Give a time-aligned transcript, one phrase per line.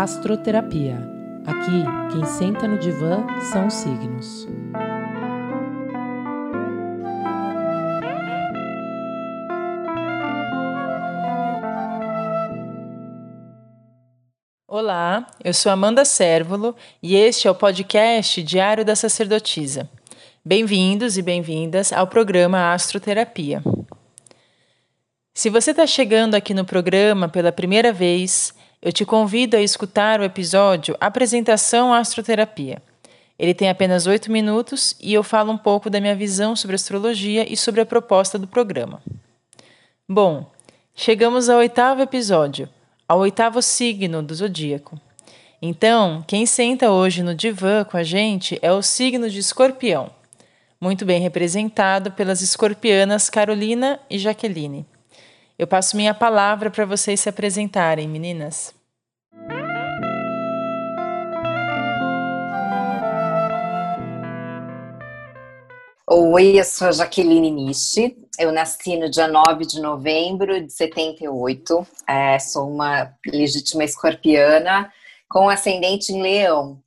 [0.00, 0.96] Astroterapia.
[1.44, 4.46] Aqui, quem senta no divã são os signos.
[14.68, 19.90] Olá, eu sou Amanda Sérvulo e este é o podcast Diário da Sacerdotisa.
[20.44, 23.64] Bem-vindos e bem-vindas ao programa Astroterapia.
[25.34, 30.20] Se você está chegando aqui no programa pela primeira vez, eu te convido a escutar
[30.20, 32.80] o episódio Apresentação Astroterapia.
[33.38, 37.50] Ele tem apenas oito minutos e eu falo um pouco da minha visão sobre astrologia
[37.50, 39.02] e sobre a proposta do programa.
[40.08, 40.50] Bom,
[40.94, 42.68] chegamos ao oitavo episódio,
[43.06, 45.00] ao oitavo signo do zodíaco.
[45.60, 50.10] Então, quem senta hoje no divã com a gente é o signo de Escorpião,
[50.80, 54.86] muito bem representado pelas escorpianas Carolina e Jaqueline.
[55.58, 58.72] Eu passo minha palavra para vocês se apresentarem, meninas.
[66.06, 68.16] Oi, eu sou a Jaqueline Nishi.
[68.38, 71.84] Eu nasci no dia 9 de novembro de 78.
[72.08, 74.92] É, sou uma legítima escorpiana
[75.28, 76.80] com ascendente em leão.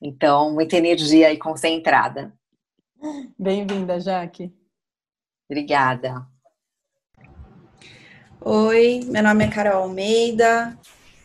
[0.00, 2.32] Então, muita energia aí concentrada.
[3.36, 4.54] Bem-vinda, Jaque.
[5.50, 6.31] Obrigada.
[8.44, 10.76] Oi, meu nome é Carol Almeida,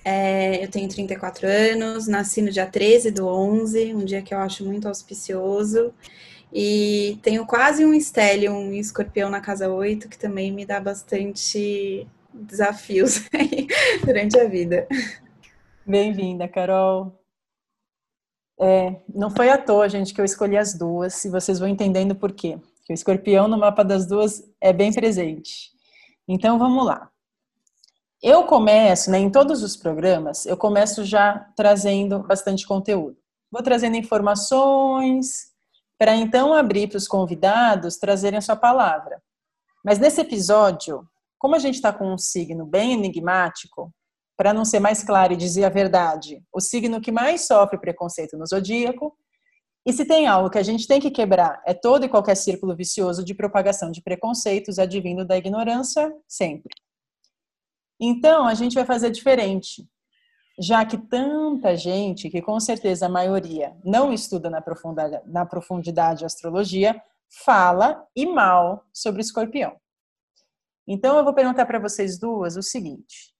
[0.06, 4.38] é, eu tenho 34 anos, nasci no dia 13 do 11, um dia que eu
[4.38, 5.92] acho muito auspicioso,
[6.54, 12.08] e tenho quase um estélio, um escorpião na casa 8, que também me dá bastante
[12.32, 13.24] desafios
[14.06, 14.88] durante a vida.
[15.84, 17.20] Bem-vinda, Carol.
[18.60, 22.14] É, não foi à toa, gente, que eu escolhi as duas, e vocês vão entendendo
[22.14, 22.60] por quê.
[22.86, 25.77] Que o escorpião no mapa das duas é bem presente.
[26.28, 27.10] Então vamos lá.
[28.22, 33.18] Eu começo, né, em todos os programas, eu começo já trazendo bastante conteúdo.
[33.52, 35.52] Vou trazendo informações
[35.98, 39.22] para então abrir para os convidados trazerem a sua palavra.
[39.86, 43.94] Mas nesse episódio, como a gente está com um signo bem enigmático,
[44.36, 48.38] para não ser mais claro e dizer a verdade, o signo que mais sofre preconceito
[48.38, 49.18] no zodíaco,
[49.88, 52.76] e se tem algo que a gente tem que quebrar, é todo e qualquer círculo
[52.76, 56.74] vicioso de propagação de preconceitos advindo da ignorância, sempre.
[57.98, 59.90] Então, a gente vai fazer diferente.
[60.60, 66.26] Já que tanta gente, que com certeza a maioria não estuda na profundidade, na profundidade
[66.26, 67.02] astrologia,
[67.46, 69.74] fala e mal sobre escorpião.
[70.86, 73.34] Então, eu vou perguntar para vocês duas o seguinte: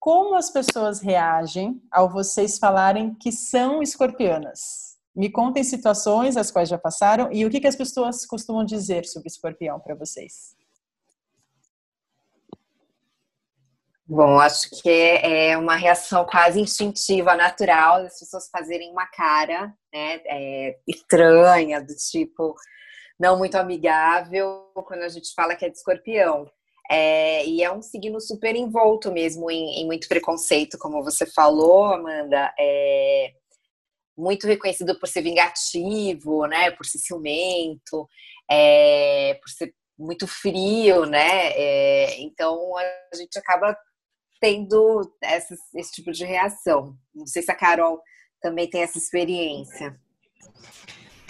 [0.00, 4.91] como as pessoas reagem ao vocês falarem que são escorpianas?
[5.14, 9.04] Me contem situações as quais já passaram e o que, que as pessoas costumam dizer
[9.04, 10.56] sobre escorpião para vocês.
[14.04, 20.20] Bom, acho que é uma reação quase instintiva, natural, das pessoas fazerem uma cara né,
[20.26, 22.54] é, estranha, do tipo
[23.18, 26.50] não muito amigável, quando a gente fala que é de escorpião.
[26.90, 31.86] É, e é um signo super envolto mesmo em, em, muito preconceito, como você falou,
[31.86, 32.52] Amanda.
[32.58, 33.32] É,
[34.16, 36.70] muito reconhecido por ser vingativo, né?
[36.70, 38.08] Por ser ciumento,
[38.50, 41.52] é, por ser muito frio, né?
[41.52, 43.76] É, então a gente acaba
[44.40, 46.96] tendo essa, esse tipo de reação.
[47.14, 48.00] Não sei se a Carol
[48.40, 49.96] também tem essa experiência.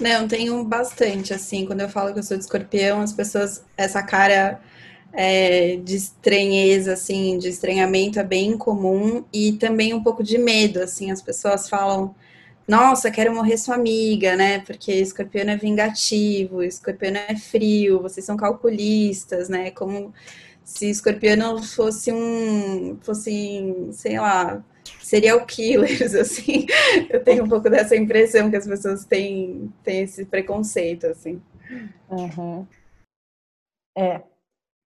[0.01, 4.03] Não, tenho bastante, assim, quando eu falo que eu sou de escorpião, as pessoas, essa
[4.03, 4.61] cara
[5.13, 10.83] é, de estranheza, assim, de estranhamento é bem comum e também um pouco de medo,
[10.83, 12.15] assim, as pessoas falam,
[12.67, 14.61] nossa, quero morrer sua amiga, né?
[14.61, 19.71] Porque escorpião é vingativo, escorpião é frio, vocês são calculistas, né?
[19.71, 20.13] Como
[20.65, 24.65] se escorpião fosse um, fosse, sei lá,
[25.01, 26.67] serial killers, assim.
[27.11, 31.43] Eu tenho um pouco dessa impressão que as pessoas têm, têm esse preconceito, assim.
[32.09, 32.67] Uhum.
[33.97, 34.23] É,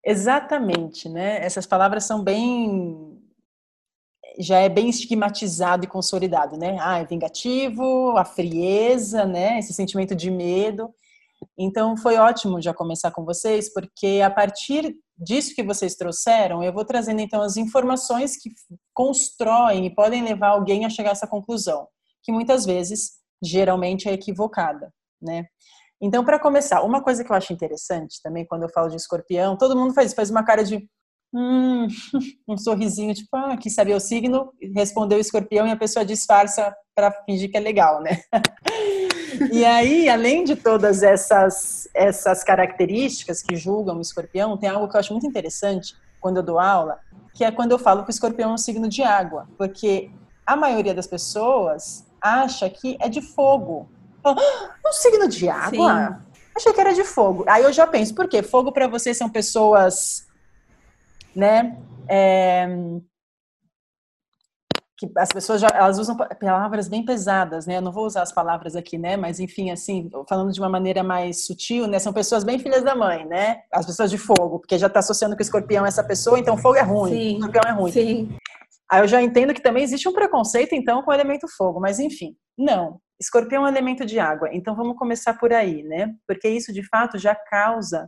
[0.04, 1.38] exatamente, né?
[1.44, 3.09] Essas palavras são bem
[4.38, 6.76] já é bem estigmatizado e consolidado, né?
[6.80, 9.58] Ah, é vingativo, a frieza, né?
[9.58, 10.92] Esse sentimento de medo.
[11.58, 16.72] Então, foi ótimo já começar com vocês, porque a partir disso que vocês trouxeram, eu
[16.72, 18.50] vou trazendo então as informações que
[18.94, 21.86] constroem e podem levar alguém a chegar a essa conclusão,
[22.22, 23.12] que muitas vezes,
[23.42, 25.46] geralmente, é equivocada, né?
[26.00, 29.56] Então, para começar, uma coisa que eu acho interessante também quando eu falo de escorpião,
[29.56, 30.88] todo mundo faz, faz uma cara de
[31.32, 31.86] hum,
[32.48, 36.74] um sorrisinho, tipo, ah, quis saber o signo, respondeu o escorpião e a pessoa disfarça
[36.94, 38.20] para fingir que é legal, né?
[39.52, 44.96] e aí, além de todas essas, essas características que julgam o escorpião, tem algo que
[44.96, 46.98] eu acho muito interessante quando eu dou aula,
[47.34, 50.10] que é quando eu falo que o escorpião é um signo de água, porque
[50.46, 53.88] a maioria das pessoas acha que é de fogo.
[54.22, 54.34] Ah,
[54.86, 56.08] um signo de água?
[56.08, 56.30] Sim.
[56.54, 57.44] Achei que era de fogo.
[57.46, 58.42] Aí eu já penso, por quê?
[58.42, 60.26] Fogo para vocês são pessoas,
[61.34, 61.76] né?
[62.08, 62.66] É,
[65.00, 67.78] que as pessoas já elas usam palavras bem pesadas, né?
[67.78, 69.16] Eu não vou usar as palavras aqui, né?
[69.16, 71.98] Mas enfim, assim, falando de uma maneira mais sutil, né?
[71.98, 73.62] São pessoas bem filhas da mãe, né?
[73.72, 76.58] As pessoas de fogo, porque já está associando que o escorpião é essa pessoa, então
[76.58, 77.92] fogo é ruim, sim, escorpião é ruim.
[77.92, 78.36] Sim.
[78.90, 81.98] Aí eu já entendo que também existe um preconceito, então, com o elemento fogo, mas
[81.98, 83.00] enfim, não.
[83.18, 86.12] Escorpião é um elemento de água, então vamos começar por aí, né?
[86.26, 88.06] Porque isso de fato já causa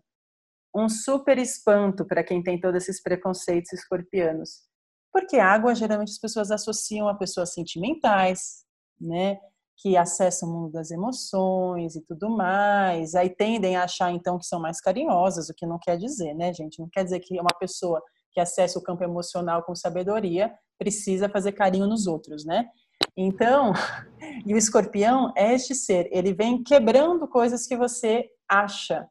[0.75, 4.73] um super espanto para quem tem todos esses preconceitos escorpianos
[5.13, 8.65] porque água, geralmente, as pessoas associam a pessoas sentimentais,
[8.99, 9.39] né?
[9.77, 13.15] Que acessam o mundo das emoções e tudo mais.
[13.15, 16.53] Aí tendem a achar, então, que são mais carinhosas, o que não quer dizer, né,
[16.55, 16.81] gente?
[16.81, 18.03] Não quer dizer que uma pessoa
[18.33, 22.67] que acessa o campo emocional com sabedoria precisa fazer carinho nos outros, né?
[23.15, 23.73] Então,
[24.47, 29.07] e o escorpião é este ser, ele vem quebrando coisas que você acha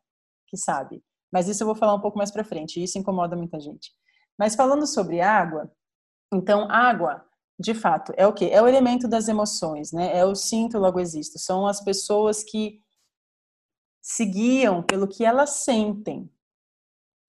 [0.47, 1.03] que sabe.
[1.31, 3.91] Mas isso eu vou falar um pouco mais para frente, isso incomoda muita gente.
[4.37, 5.71] Mas falando sobre água,
[6.33, 7.25] então, água,
[7.59, 8.49] de fato, é o quê?
[8.51, 10.17] É o elemento das emoções, né?
[10.17, 11.37] É o sinto, logo existo.
[11.37, 12.81] São as pessoas que
[14.01, 16.29] se guiam pelo que elas sentem.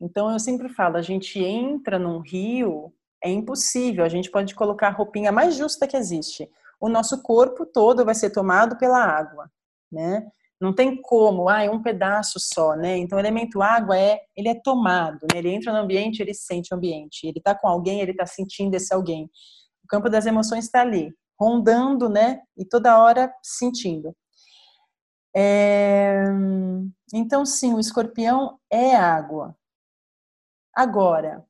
[0.00, 4.88] Então, eu sempre falo, a gente entra num rio, é impossível, a gente pode colocar
[4.88, 6.50] a roupinha mais justa que existe.
[6.80, 9.50] O nosso corpo todo vai ser tomado pela água,
[9.90, 10.26] né?
[10.62, 12.96] Não tem como, ah, é um pedaço só, né?
[12.96, 15.38] Então, o elemento água é, ele é tomado, né?
[15.40, 17.26] Ele entra no ambiente, ele sente o ambiente.
[17.26, 19.24] Ele está com alguém, ele está sentindo esse alguém.
[19.82, 22.42] O campo das emoções está ali, rondando, né?
[22.56, 24.14] E toda hora sentindo.
[25.34, 26.26] É...
[27.12, 29.56] Então, sim, o escorpião é água.
[30.76, 31.44] Agora,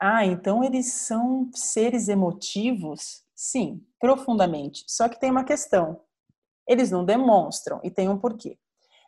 [0.00, 3.22] ah, então eles são seres emotivos?
[3.34, 4.82] Sim, profundamente.
[4.88, 6.00] Só que tem uma questão
[6.68, 8.58] eles não demonstram e tem um porquê.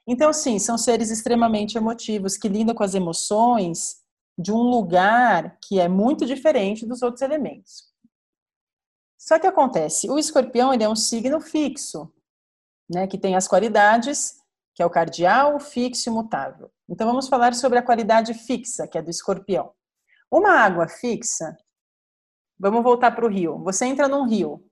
[0.06, 4.00] Então, sim, são seres extremamente emotivos que lidam com as emoções
[4.36, 7.90] de um lugar que é muito diferente dos outros elementos.
[9.18, 12.10] Só que acontece, o escorpião ele é um signo fixo,
[12.88, 14.40] né, que tem as qualidades,
[14.74, 16.72] que é o cardial, fixo e mutável.
[16.88, 19.72] Então vamos falar sobre a qualidade fixa, que é do escorpião.
[20.32, 21.56] Uma água fixa,
[22.58, 23.62] vamos voltar para o rio.
[23.62, 24.64] Você entra num rio,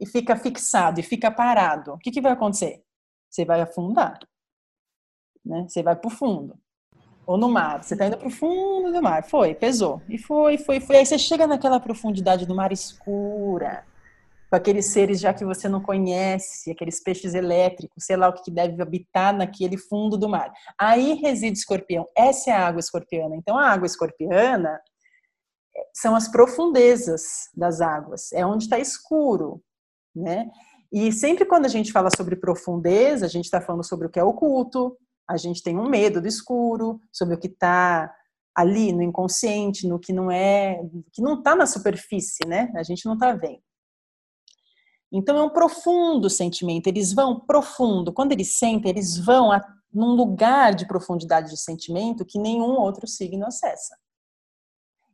[0.00, 2.82] e fica fixado e fica parado, o que, que vai acontecer?
[3.30, 4.18] Você vai afundar.
[5.44, 5.66] Né?
[5.68, 6.58] Você vai para o fundo.
[7.26, 7.82] Ou no mar.
[7.82, 9.24] Você está indo para o fundo do mar.
[9.24, 10.00] Foi, pesou.
[10.08, 10.96] E foi, foi, foi.
[10.96, 13.84] Aí você chega naquela profundidade do mar escura,
[14.50, 18.50] com aqueles seres já que você não conhece, aqueles peixes elétricos, sei lá o que
[18.50, 20.52] deve habitar naquele fundo do mar.
[20.78, 22.06] Aí reside escorpião.
[22.16, 23.34] Essa é a água escorpiana.
[23.36, 24.80] Então, a água escorpiana
[25.92, 28.32] são as profundezas das águas.
[28.32, 29.62] É onde está escuro
[30.14, 30.50] né?
[30.92, 34.18] E sempre quando a gente fala sobre profundeza, a gente está falando sobre o que
[34.18, 34.96] é oculto,
[35.28, 38.14] a gente tem um medo do escuro, sobre o que está
[38.54, 40.80] ali no inconsciente, no que não é,
[41.12, 42.70] que não está na superfície, né?
[42.76, 43.62] A gente não está vendo.
[45.12, 46.86] Então é um profundo sentimento.
[46.86, 48.12] Eles vão profundo.
[48.12, 49.60] Quando eles sentem, eles vão a,
[49.92, 53.96] num lugar de profundidade de sentimento que nenhum outro signo acessa.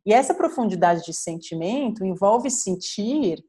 [0.05, 3.43] E essa profundidade de sentimento envolve sentir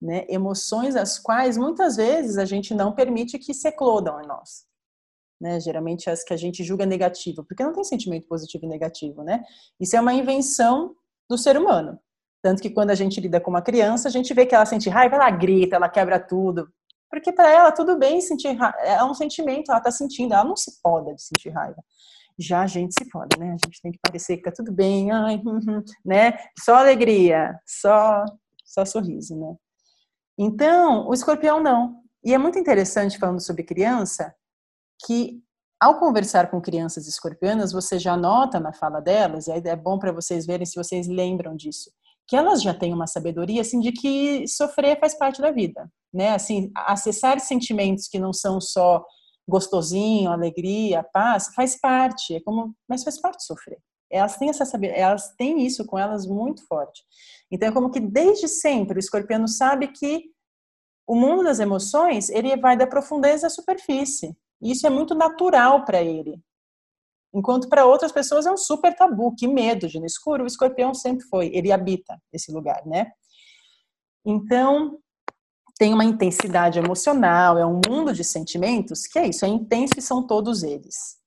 [0.00, 4.66] né, emoções as quais muitas vezes a gente não permite que se eclodam em nós.
[5.40, 9.22] Né, geralmente as que a gente julga negativo, porque não tem sentimento positivo e negativo,
[9.22, 9.44] né?
[9.78, 10.96] Isso é uma invenção
[11.30, 11.96] do ser humano.
[12.42, 14.88] Tanto que quando a gente lida com uma criança, a gente vê que ela sente
[14.88, 16.68] raiva, ela grita, ela quebra tudo.
[17.08, 20.56] Porque para ela tudo bem sentir raiva, é um sentimento, ela está sentindo, ela não
[20.56, 21.82] se pode de sentir raiva.
[22.36, 23.50] Já a gente se pode, né?
[23.50, 25.40] A gente tem que parecer que tá tudo bem, ai,
[26.04, 26.36] né?
[26.58, 28.24] Só alegria, só
[28.64, 29.56] só sorriso, né?
[30.38, 32.00] Então, o escorpião não.
[32.24, 34.34] E é muito interessante, falando sobre criança,
[35.04, 35.42] que
[35.80, 39.98] ao conversar com crianças escorpianas, você já nota na fala delas, e aí é bom
[39.98, 41.90] para vocês verem se vocês lembram disso,
[42.26, 46.34] que elas já têm uma sabedoria assim de que sofrer faz parte da vida, né?
[46.34, 49.04] Assim, acessar sentimentos que não são só
[49.48, 53.78] gostosinho, alegria, paz, faz parte, é como, mas faz parte sofrer.
[54.10, 57.02] Elas têm essa elas têm isso com elas muito forte.
[57.50, 60.30] Então é como que desde sempre o escorpiano sabe que
[61.06, 64.36] o mundo das emoções, ele vai da profundeza à superfície.
[64.60, 66.38] E isso é muito natural para ele.
[67.32, 70.94] Enquanto para outras pessoas é um super tabu, que medo de no escuro, o escorpião
[70.94, 73.12] sempre foi, ele habita esse lugar, né?
[74.24, 74.98] Então,
[75.78, 80.02] tem uma intensidade emocional, é um mundo de sentimentos, que é isso, é intenso e
[80.02, 81.17] são todos eles.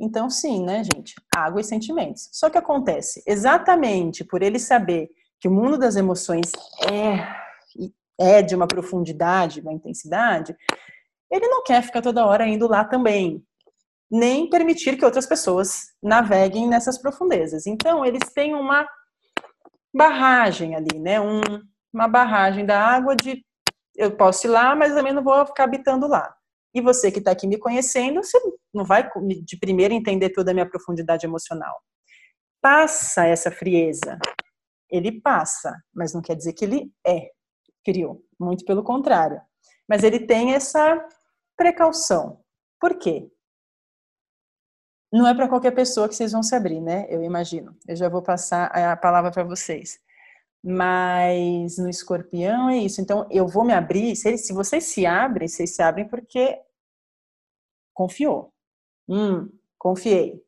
[0.00, 1.14] Então, sim, né, gente?
[1.34, 2.28] Água e sentimentos.
[2.32, 6.52] Só que acontece, exatamente por ele saber que o mundo das emoções
[6.90, 7.40] é
[8.20, 10.54] é de uma profundidade, uma intensidade,
[11.30, 13.42] ele não quer ficar toda hora indo lá também,
[14.10, 17.66] nem permitir que outras pessoas naveguem nessas profundezas.
[17.66, 18.86] Então, eles têm uma
[19.94, 21.18] barragem ali, né?
[21.18, 21.40] Um,
[21.92, 23.42] uma barragem da água de
[23.96, 26.34] eu posso ir lá, mas também não vou ficar habitando lá.
[26.74, 28.38] E você que está aqui me conhecendo, você
[28.72, 29.08] não vai
[29.44, 31.82] de primeiro entender toda a minha profundidade emocional.
[32.60, 34.18] Passa essa frieza.
[34.88, 37.30] Ele passa, mas não quer dizer que ele é
[37.84, 38.24] frio.
[38.38, 39.40] Muito pelo contrário.
[39.88, 41.04] Mas ele tem essa
[41.56, 42.40] precaução.
[42.80, 43.30] Por quê?
[45.12, 47.06] Não é para qualquer pessoa que vocês vão se abrir, né?
[47.08, 47.76] Eu imagino.
[47.86, 49.98] Eu já vou passar a palavra para vocês.
[50.62, 53.00] Mas no escorpião é isso.
[53.00, 54.14] Então, eu vou me abrir.
[54.16, 56.58] Se, se vocês se abrem, vocês se abrem porque
[57.94, 58.52] confiou.
[59.08, 59.48] Hum,
[59.78, 60.42] confiei.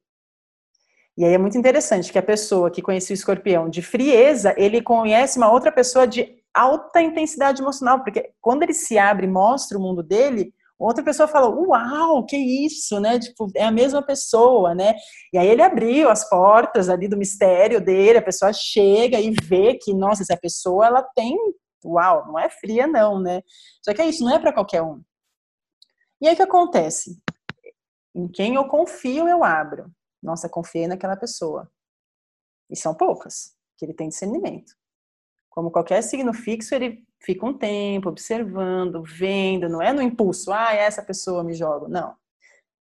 [1.17, 4.81] E aí é muito interessante que a pessoa que conhecia o escorpião de frieza, ele
[4.81, 9.77] conhece uma outra pessoa de alta intensidade emocional, porque quando ele se abre e mostra
[9.77, 13.17] o mundo dele, Outra pessoa falou, uau, que isso, né?
[13.17, 14.95] Tipo, é a mesma pessoa, né?
[15.33, 19.79] E aí ele abriu as portas ali do mistério dele, a pessoa chega e vê
[19.81, 21.39] que, nossa, essa pessoa, ela tem,
[21.85, 23.43] uau, não é fria não, né?
[23.81, 25.01] Só que é isso, não é para qualquer um.
[26.21, 27.17] E aí o que acontece?
[28.13, 29.89] Em quem eu confio, eu abro.
[30.21, 31.71] Nossa, confiei naquela pessoa.
[32.69, 34.73] E são poucas, que ele tem discernimento.
[35.49, 40.75] Como qualquer signo fixo, ele fica um tempo observando, vendo, não é no impulso, ah,
[40.75, 41.89] essa pessoa me joga.
[41.89, 42.15] Não.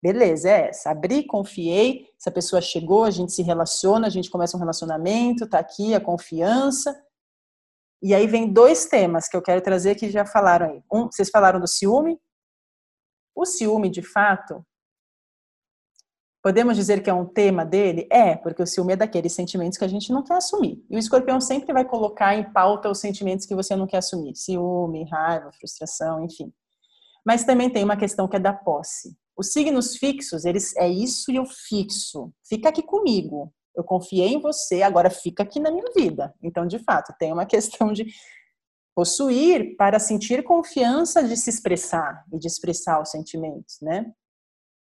[0.03, 0.91] Beleza, é essa.
[0.91, 5.59] Abri, confiei, essa pessoa chegou, a gente se relaciona, a gente começa um relacionamento, tá
[5.59, 6.99] aqui a confiança.
[8.03, 10.83] E aí vem dois temas que eu quero trazer que já falaram aí.
[10.91, 12.19] Um, vocês falaram do ciúme.
[13.35, 14.65] O ciúme, de fato,
[16.43, 18.09] Podemos dizer que é um tema dele?
[18.11, 20.83] É, porque o ciúme é daqueles sentimentos que a gente não quer assumir.
[20.89, 24.35] E o escorpião sempre vai colocar em pauta os sentimentos que você não quer assumir:
[24.35, 26.51] ciúme, raiva, frustração, enfim.
[27.27, 29.15] Mas também tem uma questão que é da posse.
[29.37, 32.33] Os signos fixos, eles é isso e eu fixo.
[32.49, 33.53] Fica aqui comigo.
[33.77, 36.35] Eu confiei em você, agora fica aqui na minha vida.
[36.43, 38.07] Então, de fato, tem uma questão de
[38.95, 44.13] possuir para sentir confiança de se expressar e de expressar os sentimentos, né?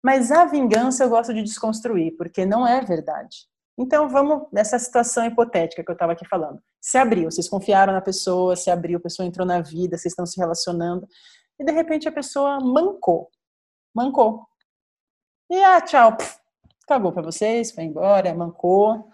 [0.03, 3.49] Mas a vingança eu gosto de desconstruir, porque não é verdade.
[3.79, 6.61] Então vamos nessa situação hipotética que eu estava aqui falando.
[6.81, 10.27] Se abriu, vocês confiaram na pessoa, se abriu, a pessoa entrou na vida, vocês estão
[10.27, 11.07] se relacionando,
[11.59, 13.31] e de repente a pessoa mancou.
[13.95, 14.47] Mancou.
[15.51, 16.17] E ah, tchau,
[16.85, 19.11] acabou para vocês, foi embora, mancou.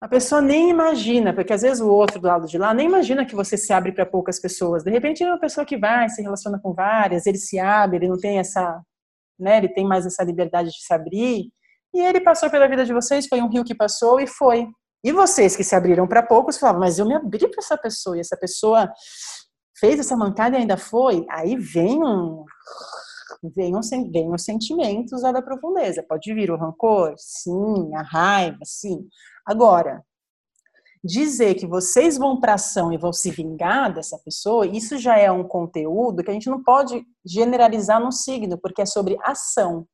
[0.00, 3.24] A pessoa nem imagina, porque às vezes o outro do lado de lá nem imagina
[3.24, 4.82] que você se abre para poucas pessoas.
[4.84, 8.08] De repente é uma pessoa que vai, se relaciona com várias, ele se abre, ele
[8.08, 8.82] não tem essa
[9.38, 9.58] né?
[9.58, 11.50] Ele tem mais essa liberdade de se abrir.
[11.92, 14.66] E ele passou pela vida de vocês, foi um rio que passou e foi.
[15.04, 18.16] E vocês que se abriram para poucos falavam, mas eu me abri para essa pessoa
[18.16, 18.90] e essa pessoa
[19.78, 21.26] fez essa mancada e ainda foi.
[21.30, 22.44] Aí vem um
[23.54, 26.04] vem, os sentimentos lá da profundeza.
[26.08, 29.06] Pode vir o rancor, sim, a raiva, sim.
[29.46, 30.02] Agora,
[31.04, 35.30] dizer que vocês vão para ação e vão se vingar dessa pessoa, isso já é
[35.30, 39.86] um conteúdo que a gente não pode generalizar no signo, porque é sobre ação.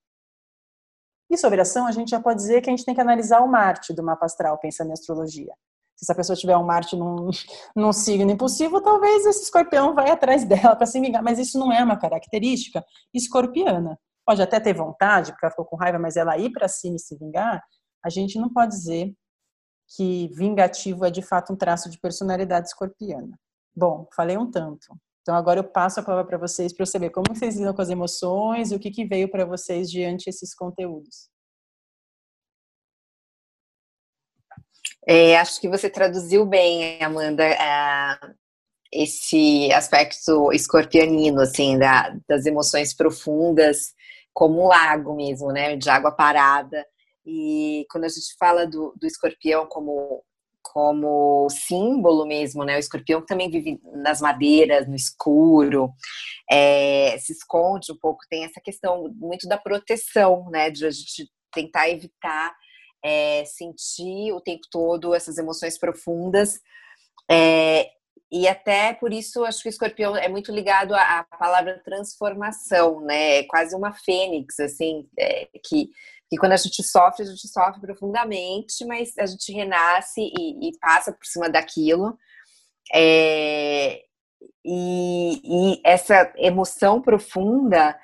[1.28, 3.48] E sobre ação, a gente já pode dizer que a gente tem que analisar o
[3.48, 5.52] Marte do mapa astral, pensando em astrologia.
[5.96, 7.28] Se essa pessoa tiver um Marte num,
[7.74, 11.72] num signo impulsivo, talvez esse escorpião vai atrás dela para se vingar, mas isso não
[11.72, 13.98] é uma característica escorpiana.
[14.24, 17.00] Pode até ter vontade, porque ela ficou com raiva, mas ela ir para cima e
[17.00, 17.60] se vingar,
[18.04, 19.12] a gente não pode dizer
[19.96, 23.38] que vingativo é de fato um traço de personalidade escorpiana.
[23.74, 24.86] Bom, falei um tanto.
[25.22, 27.82] Então agora eu passo a palavra para vocês para eu saber como vocês lidam com
[27.82, 31.28] as emoções e o que, que veio para vocês diante desses conteúdos.
[35.06, 38.18] É, acho que você traduziu bem, Amanda, é,
[38.92, 43.94] esse aspecto escorpianino, assim, da, das emoções profundas,
[44.32, 46.86] como um lago mesmo, né, de água parada.
[47.32, 50.24] E quando a gente fala do, do escorpião como,
[50.60, 52.74] como símbolo mesmo, né?
[52.74, 55.92] O escorpião também vive nas madeiras, no escuro,
[56.50, 60.70] é, se esconde um pouco, tem essa questão muito da proteção, né?
[60.70, 62.52] De a gente tentar evitar
[63.04, 66.58] é, sentir o tempo todo essas emoções profundas.
[67.30, 67.88] É,
[68.30, 73.00] e até por isso acho que o escorpião é muito ligado à, à palavra transformação,
[73.00, 73.38] né?
[73.38, 75.90] É quase uma fênix, assim, é, que
[76.30, 80.78] que quando a gente sofre, a gente sofre profundamente, mas a gente renasce e, e
[80.78, 82.16] passa por cima daquilo.
[82.94, 84.00] É,
[84.64, 85.40] e,
[85.74, 87.98] e, essa emoção profunda,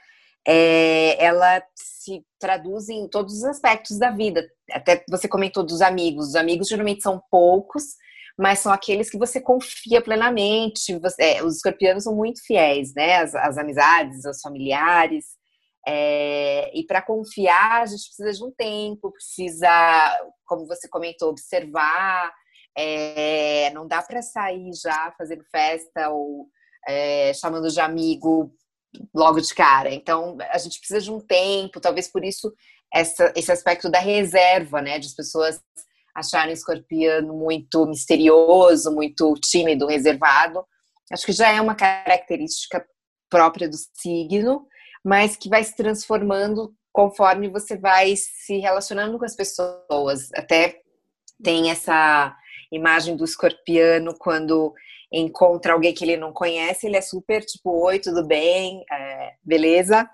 [0.46, 4.44] é, ela se traduz em todos os aspectos da vida.
[4.72, 6.28] Até você comentou dos amigos.
[6.28, 7.94] Os amigos geralmente são poucos,
[8.38, 10.98] mas são aqueles que você confia plenamente.
[10.98, 13.18] Você, é, os escorpianos são muito fiéis, né?
[13.18, 15.24] As, as amizades, os familiares.
[15.88, 19.68] É, e para confiar, a gente precisa de um tempo, precisa,
[20.44, 22.32] como você comentou, observar.
[22.76, 26.46] É, não dá para sair já fazendo festa ou
[26.86, 28.52] é, chamando de amigo
[29.14, 29.94] logo de cara.
[29.94, 32.52] Então, a gente precisa de um tempo, talvez por isso
[32.92, 34.98] essa, esse aspecto da reserva, né?
[34.98, 35.60] De as pessoas
[36.16, 40.64] acharem o escorpiano muito misterioso, muito tímido, reservado.
[41.12, 42.84] Acho que já é uma característica
[43.28, 44.66] própria do signo,
[45.04, 50.30] mas que vai se transformando conforme você vai se relacionando com as pessoas.
[50.34, 50.80] Até
[51.42, 52.34] tem essa
[52.72, 54.72] imagem do escorpiano quando
[55.12, 60.08] encontra alguém que ele não conhece, ele é super tipo, oi, tudo bem, é, beleza?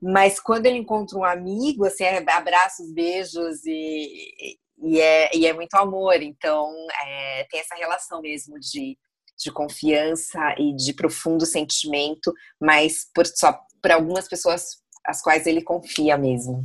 [0.00, 5.74] Mas quando ele encontra um amigo, assim, abraços, beijos e, e, é, e é muito
[5.74, 6.22] amor.
[6.22, 6.72] Então,
[7.06, 8.98] é, tem essa relação mesmo de,
[9.38, 15.62] de confiança e de profundo sentimento, mas por, só para algumas pessoas as quais ele
[15.62, 16.64] confia mesmo.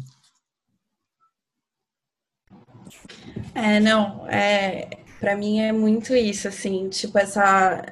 [3.53, 4.89] É, não, é,
[5.19, 7.85] para mim é muito isso, assim, tipo, essa.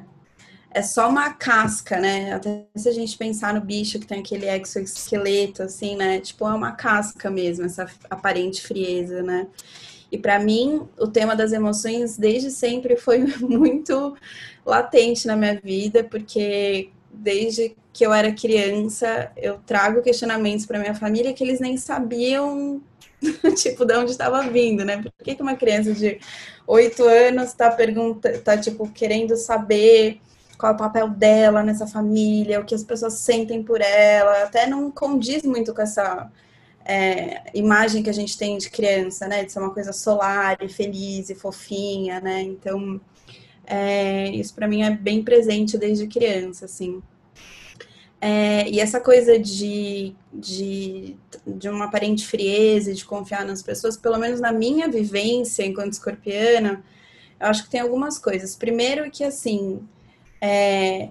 [0.72, 2.34] É só uma casca, né?
[2.34, 6.20] Até se a gente pensar no bicho que tem aquele exoesqueleto, assim, né?
[6.20, 9.48] Tipo, é uma casca mesmo, essa aparente frieza, né?
[10.12, 14.16] E para mim, o tema das emoções desde sempre foi muito
[14.66, 20.94] latente na minha vida, porque desde que eu era criança, eu trago questionamentos para minha
[20.94, 22.82] família que eles nem sabiam
[23.56, 25.02] tipo, de onde estava vindo, né?
[25.02, 26.20] Por que, que uma criança de
[26.68, 30.22] oito anos está pergunta, tá tipo querendo saber
[30.58, 34.68] qual é o papel dela nessa família, o que as pessoas sentem por ela, até
[34.68, 36.30] não condiz muito com essa
[36.88, 39.44] é, imagem que a gente tem de criança, né?
[39.44, 42.41] De ser uma coisa solar e feliz e fofinha, né?
[42.41, 43.02] Então,
[43.65, 47.02] é, isso para mim é bem presente desde criança, assim.
[48.21, 54.17] É, e essa coisa de, de, de uma aparente frieza, de confiar nas pessoas, pelo
[54.17, 56.84] menos na minha vivência enquanto escorpiana,
[57.39, 58.56] eu acho que tem algumas coisas.
[58.56, 59.82] Primeiro que, assim,
[60.41, 61.10] é,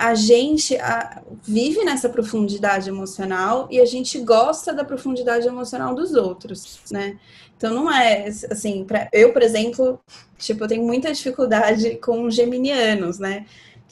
[0.00, 6.14] a gente a, vive nessa profundidade emocional e a gente gosta da profundidade emocional dos
[6.14, 7.18] outros, né?
[7.54, 10.00] Então não é assim, pra, eu, por exemplo,
[10.38, 13.44] tipo, eu tenho muita dificuldade com geminianos, né?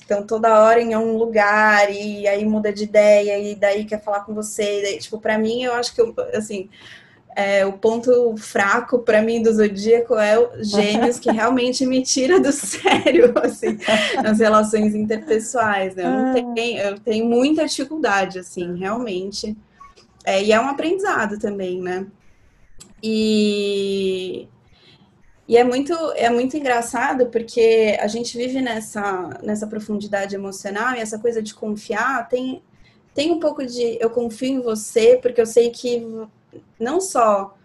[0.03, 4.21] Então, toda hora em um lugar, e aí muda de ideia, e daí quer falar
[4.21, 4.81] com você.
[4.81, 6.71] Daí, tipo, para mim, eu acho que, eu, assim,
[7.39, 12.41] é, o ponto fraco para mim do zodíaco é o gêmeos que realmente me tira
[12.41, 13.79] do sério, assim,
[14.21, 16.03] nas relações interpessoais, né?
[16.03, 16.55] Eu, não ah.
[16.55, 19.57] tenho, eu tenho muita dificuldade, assim, realmente.
[20.25, 22.09] É, e é um aprendizado também, né?
[23.01, 24.49] E
[25.47, 30.99] e é muito, é muito engraçado porque a gente vive nessa, nessa profundidade emocional e
[30.99, 32.61] essa coisa de confiar tem,
[33.15, 36.05] tem um pouco de eu confio em você, porque eu sei que
[36.79, 37.57] não só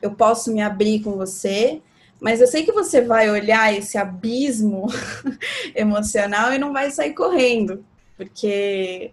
[0.00, 1.80] eu posso me abrir com você,
[2.20, 4.86] mas eu sei que você vai olhar esse abismo
[5.74, 7.84] emocional e não vai sair correndo,
[8.16, 9.12] porque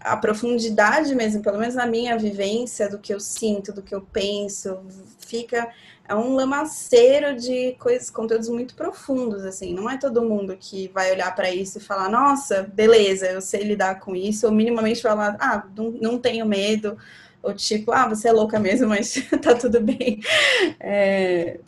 [0.00, 4.02] a profundidade mesmo, pelo menos na minha vivência, do que eu sinto, do que eu
[4.02, 4.78] penso,
[5.26, 5.68] fica
[6.08, 9.74] é um lamaceiro de coisas, conteúdos muito profundos, assim.
[9.74, 13.62] Não é todo mundo que vai olhar para isso e falar, nossa, beleza, eu sei
[13.62, 16.96] lidar com isso, ou minimamente falar, ah, não, não tenho medo,
[17.42, 20.20] ou tipo, ah, você é louca mesmo, mas tá tudo bem.
[20.80, 21.58] É,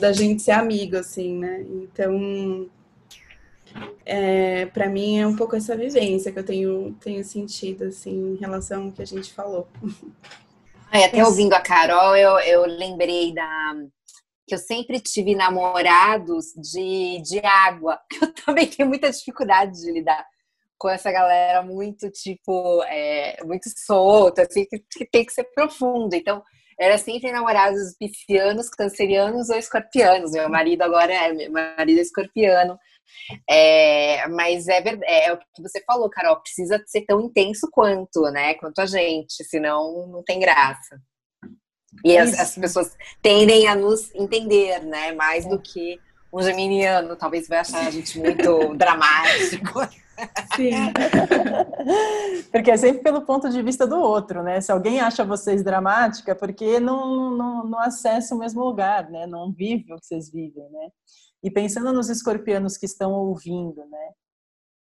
[0.00, 1.62] da gente ser amigo, assim, né?
[1.62, 2.68] Então,
[4.04, 8.36] é, para mim é um pouco essa vivência que eu tenho, tenho sentido, assim, em
[8.36, 9.68] relação ao que a gente falou.
[10.92, 13.74] Ai, até ouvindo a Carol, eu, eu lembrei da
[14.46, 17.98] que eu sempre tive namorados de, de água.
[18.22, 20.24] Eu também tenho muita dificuldade de lidar
[20.78, 26.14] com essa galera muito, tipo, é, muito solta, assim, que, que tem que ser profundo.
[26.14, 26.42] Então,
[26.78, 30.32] era sempre namorados piscianos, cancerianos ou escorpianos.
[30.32, 32.78] Meu marido agora é, meu marido é escorpiano.
[33.48, 38.22] É, mas é, é, é, o que você falou, Carol, precisa ser tão intenso quanto,
[38.30, 38.54] né?
[38.54, 41.00] Quanto a gente, senão não tem graça.
[42.04, 45.12] E as, as, pessoas tendem a nos entender, né?
[45.12, 45.98] Mais do que
[46.32, 49.80] um geminiano, talvez vai achar a gente muito dramático.
[50.54, 50.92] Sim.
[52.50, 54.60] porque é sempre pelo ponto de vista do outro, né?
[54.60, 59.26] Se alguém acha vocês dramática, porque não, não, não acessa o mesmo lugar, né?
[59.26, 60.88] Não vive o que vocês vivem, né?
[61.42, 64.08] E pensando nos escorpianos que estão ouvindo, né?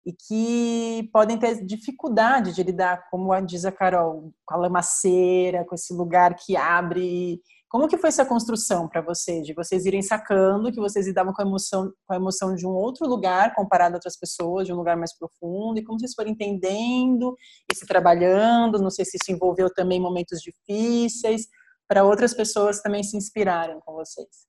[0.06, 5.74] e que podem ter dificuldade de lidar, como diz a Carol, com a lamaceira, com
[5.74, 7.40] esse lugar que abre.
[7.74, 9.44] Como que foi essa construção para vocês?
[9.44, 12.70] De vocês irem sacando que vocês lidavam com a emoção, com a emoção de um
[12.70, 16.30] outro lugar comparado a outras pessoas, de um lugar mais profundo, e como vocês foram
[16.30, 17.34] entendendo
[17.68, 21.48] e se trabalhando, não sei se isso envolveu também momentos difíceis,
[21.88, 24.46] para outras pessoas também se inspirarem com vocês.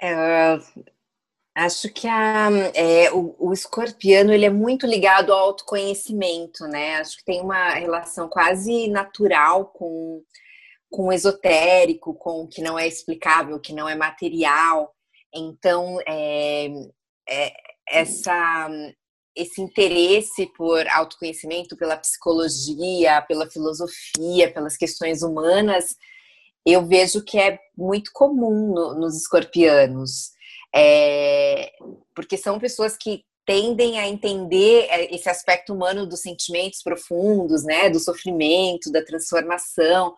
[0.00, 0.56] É,
[1.54, 6.96] acho que a, é, o, o, escorpiano ele é muito ligado ao autoconhecimento, né?
[6.96, 10.22] Acho que tem uma relação quase natural com,
[10.90, 14.94] com o esotérico, com o que não é explicável, que não é material.
[15.34, 16.68] Então, é,
[17.28, 17.52] é,
[17.88, 18.68] essa,
[19.36, 25.96] esse interesse por autoconhecimento, pela psicologia, pela filosofia, pelas questões humanas,
[26.64, 30.30] eu vejo que é muito comum no, nos escorpianos,
[30.74, 31.72] é,
[32.14, 37.90] porque são pessoas que tendem a entender é, esse aspecto humano dos sentimentos profundos, né,
[37.90, 40.14] do sofrimento, da transformação.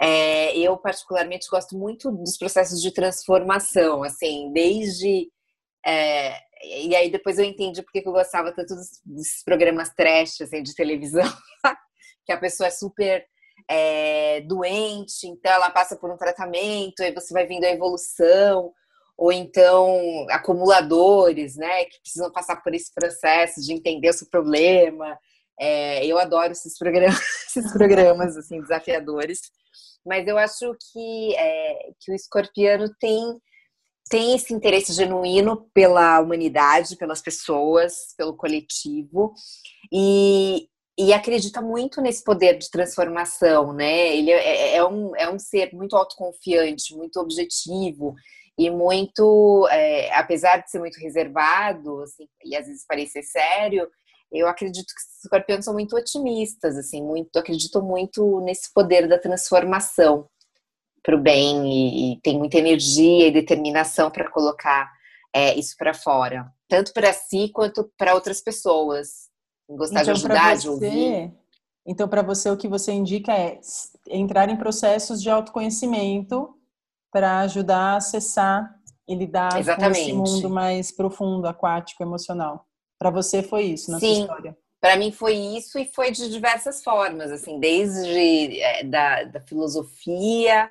[0.00, 5.30] É, eu particularmente gosto muito dos processos de transformação, assim, desde
[5.84, 8.74] é, e aí depois eu entendi porque eu gostava tanto
[9.04, 11.24] desses programas trash assim, de televisão,
[12.24, 13.26] que a pessoa é super
[13.68, 18.72] é, doente, então ela passa por um tratamento, aí você vai vendo a evolução,
[19.22, 25.16] ou então acumuladores, né, que precisam passar por esse processo de entender o seu problema.
[25.60, 29.38] É, eu adoro esses programas, esses programas assim desafiadores,
[30.04, 33.22] mas eu acho que é, que o escorpiano tem
[34.10, 39.32] tem esse interesse genuíno pela humanidade, pelas pessoas, pelo coletivo
[39.90, 40.66] e,
[40.98, 44.16] e acredita muito nesse poder de transformação, né?
[44.16, 48.16] Ele é, é, é, um, é um ser muito autoconfiante, muito objetivo
[48.58, 53.88] e muito, é, apesar de ser muito reservado, assim, e às vezes parecer sério,
[54.30, 59.18] eu acredito que os escorpiões são muito otimistas, assim, muito, acredito muito nesse poder da
[59.18, 60.26] transformação
[61.02, 64.90] para o bem e, e, tem muita energia e determinação para colocar
[65.34, 69.30] é, isso para fora, tanto para si quanto para outras pessoas
[69.68, 71.32] gostar então, de ajudar, você, de ouvir.
[71.86, 73.58] Então, para você, o que você indica é
[74.08, 76.54] entrar em processos de autoconhecimento
[77.12, 78.74] para ajudar a acessar
[79.06, 79.98] e lidar Exatamente.
[79.98, 82.66] com esse mundo mais profundo, aquático, emocional.
[82.98, 84.14] Para você foi isso na Sim.
[84.14, 84.58] sua história?
[84.80, 90.68] Para mim foi isso e foi de diversas formas, assim, desde é, da, da filosofia,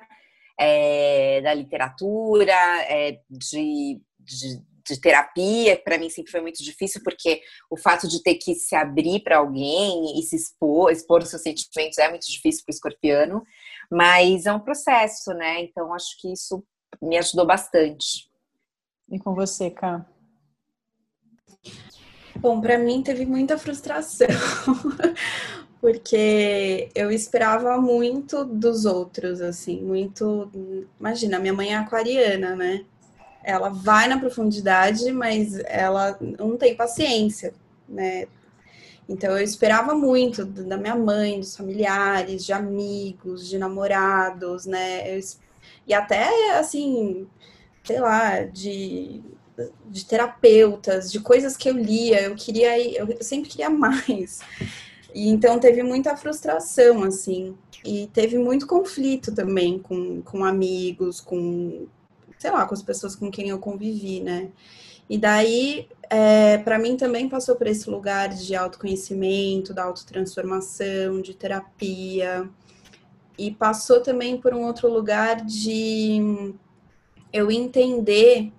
[0.58, 2.52] é, da literatura,
[2.88, 8.22] é, de, de de terapia, para mim sempre foi muito difícil, porque o fato de
[8.22, 12.26] ter que se abrir para alguém e se expor, expor os seus sentimentos é muito
[12.26, 13.42] difícil para o escorpiano,
[13.92, 15.62] mas é um processo, né?
[15.62, 16.64] Então acho que isso
[17.00, 18.30] me ajudou bastante.
[19.10, 20.06] E com você, Ká?
[22.36, 24.26] Bom, para mim teve muita frustração,
[25.80, 30.50] porque eu esperava muito dos outros, assim, muito.
[30.98, 32.86] Imagina, minha mãe é aquariana, né?
[33.44, 37.52] ela vai na profundidade, mas ela não tem paciência,
[37.88, 38.26] né?
[39.12, 45.20] Então eu esperava muito da minha mãe, dos familiares, de amigos, de namorados, né?
[45.86, 47.26] E até assim,
[47.84, 49.22] sei lá, de,
[49.90, 54.40] de terapeutas, de coisas que eu lia, eu queria, eu sempre queria mais.
[55.14, 61.86] E então teve muita frustração, assim, e teve muito conflito também com, com amigos, com
[62.38, 64.48] sei lá, com as pessoas com quem eu convivi, né?
[65.08, 71.34] E daí, é, para mim também passou por esse lugar de autoconhecimento, da autotransformação, de
[71.34, 72.48] terapia.
[73.38, 76.54] E passou também por um outro lugar de
[77.32, 78.52] eu entender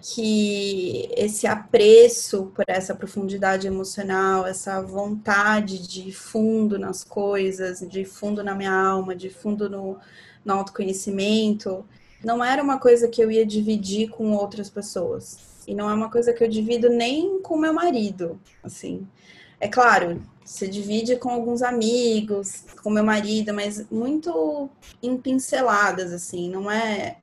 [0.00, 8.44] que esse apreço por essa profundidade emocional, essa vontade de fundo nas coisas, de fundo
[8.44, 9.98] na minha alma, de fundo no,
[10.44, 11.84] no autoconhecimento,
[12.26, 15.38] não era uma coisa que eu ia dividir com outras pessoas.
[15.64, 19.06] E não é uma coisa que eu divido nem com meu marido, assim.
[19.60, 24.68] É claro, você divide com alguns amigos, com meu marido, mas muito
[25.00, 27.18] em pinceladas, assim, não é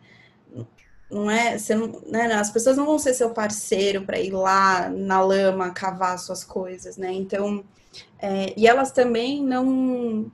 [1.12, 4.90] não é, você não, né, as pessoas não vão ser seu parceiro para ir lá
[4.90, 7.12] na lama cavar suas coisas, né?
[7.12, 7.64] Então,
[8.20, 10.32] é, e elas também não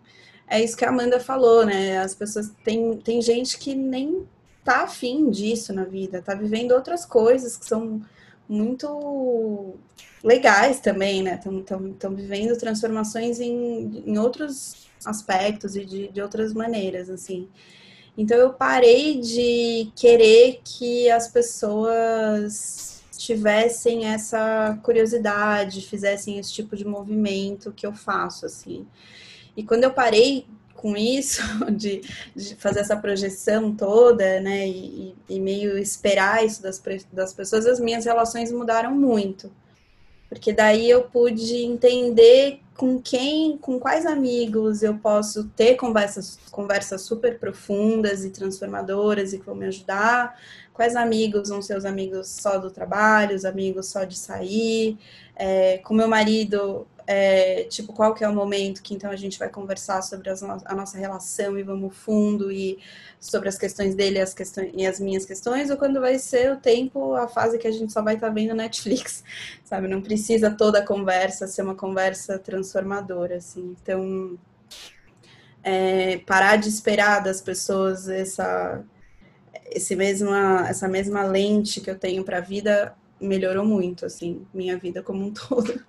[0.47, 1.97] é isso que a Amanda falou, né?
[1.97, 4.25] As pessoas tem, tem gente que nem
[4.69, 7.99] tá afim disso na vida, tá vivendo outras coisas que são
[8.47, 9.73] muito
[10.23, 11.39] legais também, né?
[11.39, 17.47] Estão vivendo transformações em, em outros aspectos e de, de outras maneiras, assim.
[18.15, 26.85] Então eu parei de querer que as pessoas tivessem essa curiosidade, fizessem esse tipo de
[26.85, 28.85] movimento que eu faço, assim.
[29.57, 30.45] E quando eu parei
[30.79, 32.01] com isso, de,
[32.33, 37.79] de fazer essa projeção toda, né, e, e, meio esperar isso das, das pessoas, as
[37.79, 39.51] minhas relações mudaram muito.
[40.29, 47.01] Porque daí eu pude entender com quem, com quais amigos eu posso ter conversas, conversas
[47.01, 50.39] super profundas e transformadoras e que vão me ajudar,
[50.73, 54.97] quais amigos vão ser os amigos só do trabalho, os amigos só de sair,
[55.35, 59.39] é, com meu marido é, tipo, qual que é o momento que então a gente
[59.39, 62.77] vai conversar sobre as, a nossa relação e vamos fundo e
[63.19, 66.57] sobre as questões dele as questões, e as minhas questões, ou quando vai ser o
[66.57, 69.23] tempo, a fase que a gente só vai estar tá vendo Netflix,
[69.65, 69.87] sabe?
[69.87, 73.75] Não precisa toda a conversa ser uma conversa transformadora, assim.
[73.81, 74.37] Então,
[75.63, 78.83] é, parar de esperar das pessoas essa,
[79.71, 84.77] esse mesma, essa mesma lente que eu tenho para a vida melhorou muito, assim, minha
[84.77, 85.83] vida como um todo.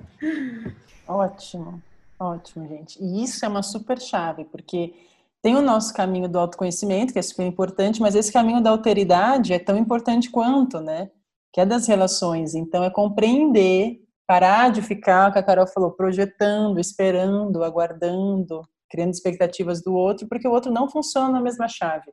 [1.11, 1.83] Ótimo,
[2.20, 3.03] ótimo, gente.
[3.03, 4.94] E isso é uma super chave, porque
[5.42, 9.53] tem o nosso caminho do autoconhecimento, que é super importante, mas esse caminho da alteridade
[9.53, 11.11] é tão importante quanto, né?
[11.53, 12.55] Que é das relações.
[12.55, 19.11] Então, é compreender, parar de ficar, o que a Carol falou, projetando, esperando, aguardando, criando
[19.11, 22.12] expectativas do outro, porque o outro não funciona na mesma chave.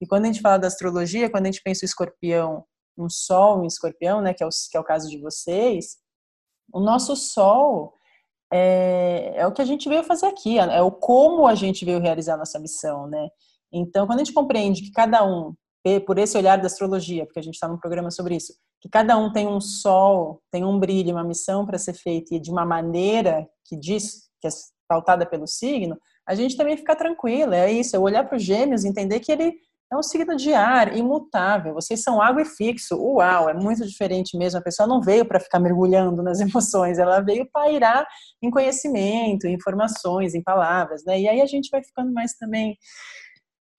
[0.00, 2.64] E quando a gente fala da astrologia, quando a gente pensa o escorpião,
[2.96, 5.98] um sol em escorpião, né, que é o, que é o caso de vocês,
[6.72, 7.99] o nosso sol
[8.52, 11.84] é, é o que a gente veio fazer aqui, é, é o como a gente
[11.84, 13.28] veio realizar nossa missão, né?
[13.72, 15.54] Então, quando a gente compreende que cada um,
[16.06, 19.16] por esse olhar da astrologia, porque a gente está num programa sobre isso, que cada
[19.16, 22.64] um tem um sol, tem um brilho, uma missão para ser feita e de uma
[22.64, 24.50] maneira que diz, que é
[24.88, 27.54] pautada pelo signo, a gente também fica tranquilo.
[27.54, 29.54] É isso, é olhar para os gêmeos, entender que ele
[29.92, 31.74] é um signo de ar, imutável.
[31.74, 32.96] Vocês são água e fixo.
[32.96, 34.60] Uau, é muito diferente mesmo.
[34.60, 38.06] A pessoa não veio para ficar mergulhando nas emoções, ela veio para irar
[38.40, 41.20] em conhecimento, em informações, em palavras, né?
[41.20, 42.76] E aí a gente vai ficando mais também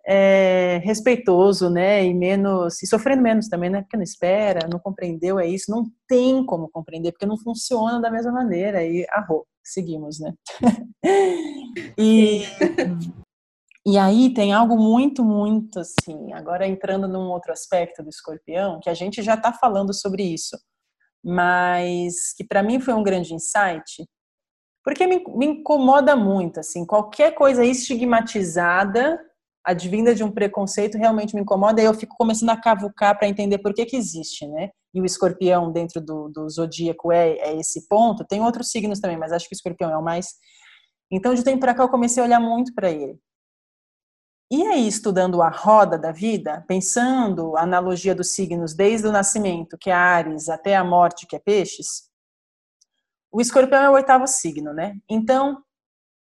[0.05, 2.03] é, respeitoso, né?
[2.05, 3.81] E menos, e sofrendo menos também, né?
[3.81, 5.71] Porque não espera, não compreendeu, é isso.
[5.71, 8.83] Não tem como compreender, porque não funciona da mesma maneira.
[8.83, 10.33] E arro, seguimos, né?
[11.97, 12.41] e
[13.85, 18.89] e aí tem algo muito, muito assim, agora entrando num outro aspecto do escorpião, que
[18.89, 20.55] a gente já está falando sobre isso,
[21.23, 24.07] mas que para mim foi um grande insight,
[24.83, 29.19] porque me, me, incomoda muito, assim, qualquer coisa estigmatizada,
[29.65, 33.59] advinda de um preconceito, realmente me incomoda, e eu fico começando a cavucar para entender
[33.59, 34.69] por que que existe, né?
[34.93, 39.17] E o escorpião dentro do, do zodíaco é, é esse ponto, tem outros signos também,
[39.17, 40.27] mas acho que o escorpião é o mais...
[41.11, 43.19] Então, de tempo para cá, eu comecei a olhar muito para ele.
[44.53, 49.77] E aí, estudando a roda da vida, pensando a analogia dos signos desde o nascimento,
[49.77, 52.09] que é Ares, até a morte, que é Peixes,
[53.31, 54.97] o escorpião é o oitavo signo, né?
[55.09, 55.63] Então,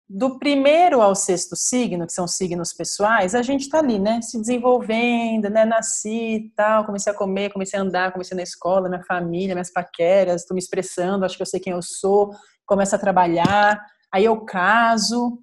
[0.07, 4.21] do primeiro ao sexto signo, que são signos pessoais, a gente tá ali, né?
[4.21, 5.65] Se desenvolvendo, né?
[5.65, 9.73] Nasci e tal, comecei a comer, comecei a andar, comecei na escola, minha família, minhas
[9.73, 12.35] paqueras, estou me expressando, acho que eu sei quem eu sou,
[12.67, 15.39] começo a trabalhar, aí eu caso,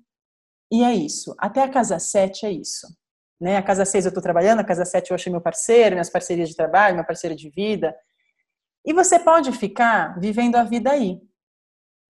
[0.72, 1.36] e é isso.
[1.38, 2.88] Até a casa 7 é isso.
[3.40, 3.58] Né?
[3.58, 6.50] A casa 6 eu estou trabalhando, a casa 7 eu achei meu parceiro, minhas parcerias
[6.50, 7.96] de trabalho, minha parceira de vida.
[8.86, 11.20] E você pode ficar vivendo a vida aí.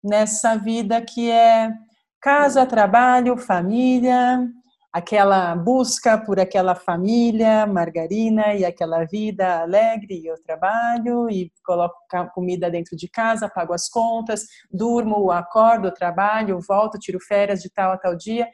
[0.03, 1.73] Nessa vida que é
[2.21, 4.47] casa, trabalho, família,
[4.91, 11.95] aquela busca por aquela família, margarina e aquela vida alegre, e eu trabalho e coloco
[12.33, 17.91] comida dentro de casa, pago as contas, durmo, acordo, trabalho, volto, tiro férias de tal
[17.91, 18.47] a tal dia.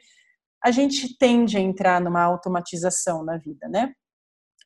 [0.62, 3.92] A gente tende a entrar numa automatização na vida, né?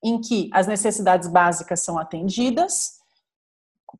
[0.02, 2.98] Em que as necessidades básicas são atendidas,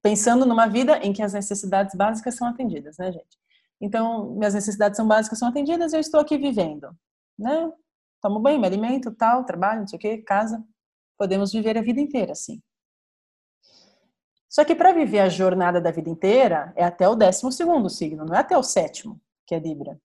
[0.03, 3.39] pensando numa vida em que as necessidades básicas são atendidas, né, gente?
[3.81, 6.89] Então, minhas necessidades são básicas, são atendidas, eu estou aqui vivendo
[7.39, 7.71] né?
[8.21, 10.63] Tomo banho, me alimento, tal, trabalho, não sei o que, casa.
[11.17, 12.61] Podemos viver a vida inteira assim.
[14.49, 18.25] Só que para viver a jornada da vida inteira é até o décimo segundo signo,
[18.25, 20.01] não é até o sétimo, que é Libra.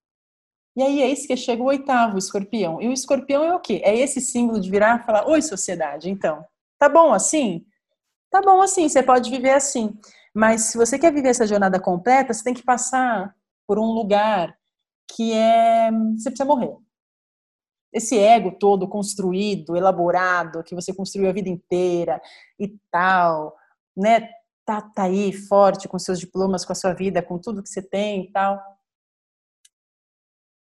[0.76, 2.82] E aí é isso que chega o oitavo, o escorpião.
[2.82, 3.82] E o escorpião é o quê?
[3.84, 6.44] É esse símbolo de virar e falar: Oi, sociedade, então.
[6.80, 7.66] Tá bom assim?
[8.30, 9.96] Tá bom assim, você pode viver assim.
[10.34, 13.36] Mas se você quer viver essa jornada completa, você tem que passar
[13.68, 14.58] por um lugar
[15.16, 15.92] que é.
[16.18, 16.76] Você precisa morrer
[17.94, 22.22] esse ego todo construído, elaborado, que você construiu a vida inteira
[22.60, 23.56] e tal,
[23.96, 24.30] né?
[24.66, 27.82] Tá, tá aí forte com seus diplomas, com a sua vida, com tudo que você
[27.82, 28.62] tem e tal.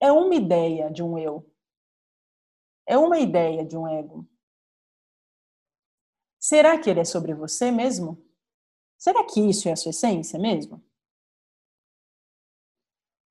[0.00, 1.44] É uma ideia de um eu.
[2.86, 4.26] é uma ideia de um ego.
[6.40, 8.24] Será que ele é sobre você mesmo?
[8.96, 10.82] Será que isso é a sua essência mesmo?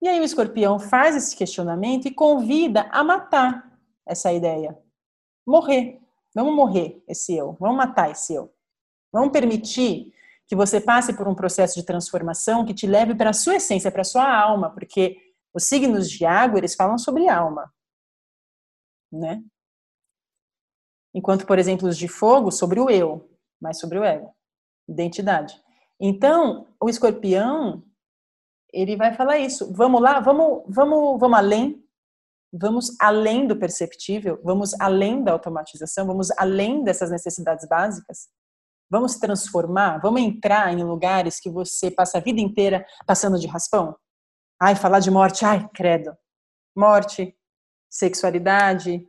[0.02, 3.68] E aí o escorpião faz esse questionamento e convida a matar
[4.08, 4.78] essa ideia.
[5.46, 6.00] Morrer.
[6.34, 7.58] Vamos morrer esse eu.
[7.60, 8.54] Vamos matar esse eu.
[9.12, 10.14] Vamos permitir
[10.48, 13.92] que você passe por um processo de transformação que te leve para a sua essência,
[13.92, 15.18] para a sua alma, porque
[15.54, 17.74] os signos de água, eles falam sobre alma.
[19.12, 19.44] Né?
[21.14, 24.34] Enquanto, por exemplo, os de fogo, sobre o eu, mas sobre o ego,
[24.88, 25.60] identidade.
[26.00, 27.84] Então, o escorpião,
[28.72, 29.74] ele vai falar isso.
[29.74, 31.84] Vamos lá, vamos, vamos, vamos além,
[32.52, 38.30] vamos além do perceptível, vamos além da automatização, vamos além dessas necessidades básicas.
[38.90, 43.96] Vamos transformar, vamos entrar em lugares que você passa a vida inteira passando de raspão.
[44.60, 46.16] Ai, falar de morte, ai, credo.
[46.76, 47.36] Morte,
[47.90, 49.06] sexualidade,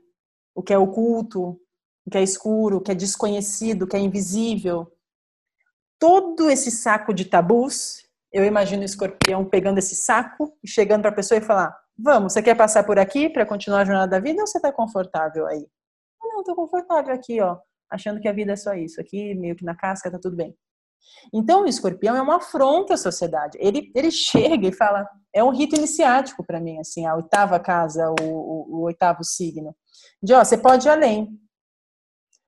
[0.55, 1.61] o que é oculto,
[2.05, 4.93] o que é escuro, o que é desconhecido, o que é invisível.
[5.99, 11.11] Todo esse saco de tabus, eu imagino o escorpião pegando esse saco e chegando para
[11.11, 14.21] a pessoa e falar: Vamos, você quer passar por aqui para continuar a jornada da
[14.21, 15.67] vida ou você está confortável aí?
[16.23, 17.59] Não, estou confortável aqui, ó,
[17.91, 19.01] achando que a vida é só isso.
[19.01, 20.57] Aqui, meio que na casca, tá tudo bem.
[21.33, 23.59] Então, o escorpião é uma afronta à sociedade.
[23.61, 28.09] Ele, ele chega e fala: é um rito iniciático para mim, assim, a oitava casa,
[28.11, 29.75] o, o, o oitavo signo.
[30.23, 31.29] De, ó, você pode ir além,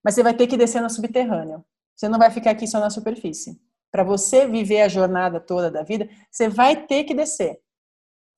[0.04, 1.64] mas você vai ter que descer no subterrâneo.
[1.96, 3.60] Você não vai ficar aqui só na superfície.
[3.90, 7.60] Para você viver a jornada toda da vida, você vai ter que descer.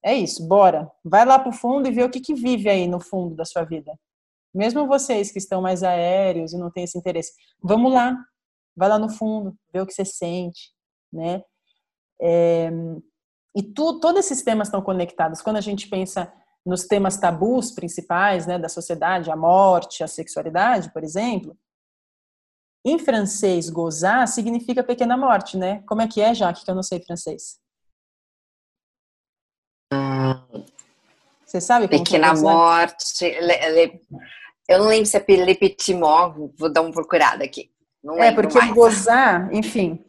[0.04, 0.90] É isso, bora.
[1.04, 3.44] Vai lá para o fundo e vê o que, que vive aí no fundo da
[3.44, 3.92] sua vida.
[4.54, 8.16] Mesmo vocês que estão mais aéreos e não têm esse interesse, vamos lá.
[8.76, 10.72] Vai lá no fundo, vê o que você sente,
[11.12, 11.42] né?
[12.20, 12.70] É,
[13.54, 15.42] e tu, todos esses temas estão conectados.
[15.42, 16.32] Quando a gente pensa
[16.64, 21.56] nos temas tabus principais né, da sociedade, a morte, a sexualidade, por exemplo,
[22.84, 25.82] em francês, gozar significa pequena morte, né?
[25.86, 27.60] Como é que é, Jaque, que eu não sei francês?
[31.52, 33.26] Você sabe como Pequena morte.
[34.66, 37.70] eu não lembro se é le petit mort, vou dar uma procurada aqui.
[38.02, 38.72] Não é, porque mais.
[38.72, 40.02] gozar, enfim,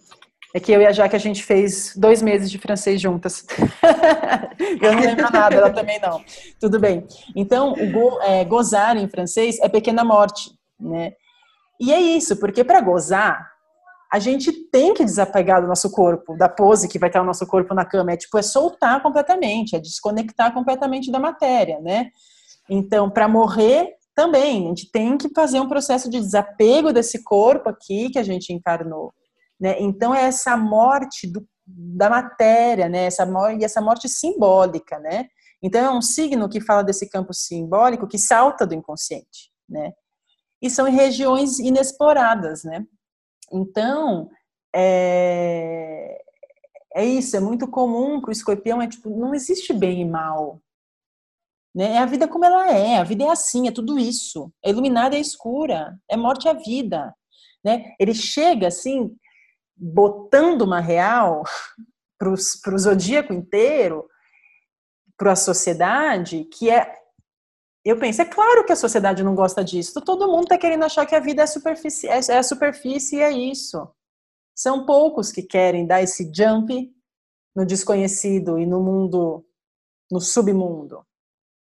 [0.55, 3.45] é que eu e a Jaque a gente fez dois meses de francês juntas.
[4.81, 6.23] eu não lembro nada, ela também não.
[6.61, 7.05] Tudo bem.
[7.35, 11.11] Então, o go, é, gozar em francês é pequena morte, né?
[11.77, 13.51] E é isso, porque para gozar,
[14.13, 17.47] a gente tem que desapegar do nosso corpo, da pose que vai estar o nosso
[17.47, 18.11] corpo na cama.
[18.11, 22.11] É tipo, é soltar completamente, é desconectar completamente da matéria, né?
[22.69, 27.69] Então, para morrer, também, a gente tem que fazer um processo de desapego desse corpo
[27.69, 29.11] aqui que a gente encarnou.
[29.59, 29.77] Né?
[29.79, 33.05] Então, é essa morte do, da matéria, né?
[33.05, 33.27] essa,
[33.59, 34.99] e essa morte simbólica.
[34.99, 35.25] Né?
[35.59, 39.51] Então, é um signo que fala desse campo simbólico que salta do inconsciente.
[39.67, 39.91] Né?
[40.61, 42.63] E são regiões inexploradas.
[42.63, 42.85] Né?
[43.53, 44.29] Então,
[44.75, 46.19] é,
[46.95, 50.59] é isso, é muito comum que o escorpião é tipo, não existe bem e mal.
[51.73, 51.93] Né?
[51.93, 54.51] É a vida como ela é, a vida é assim, é tudo isso.
[54.63, 57.13] É iluminada e é escura, é morte e a vida.
[57.63, 57.93] Né?
[57.99, 59.15] Ele chega assim,
[59.75, 61.43] botando uma real
[62.17, 64.07] para o zodíaco inteiro,
[65.17, 67.02] para a sociedade, que é.
[67.85, 69.99] Eu penso, é claro que a sociedade não gosta disso.
[70.01, 73.31] Todo mundo está querendo achar que a vida é, superfície, é, é superfície e é
[73.31, 73.87] isso.
[74.55, 76.93] São poucos que querem dar esse jump
[77.55, 79.45] no desconhecido e no mundo,
[80.09, 81.05] no submundo,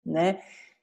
[0.05, 0.41] né?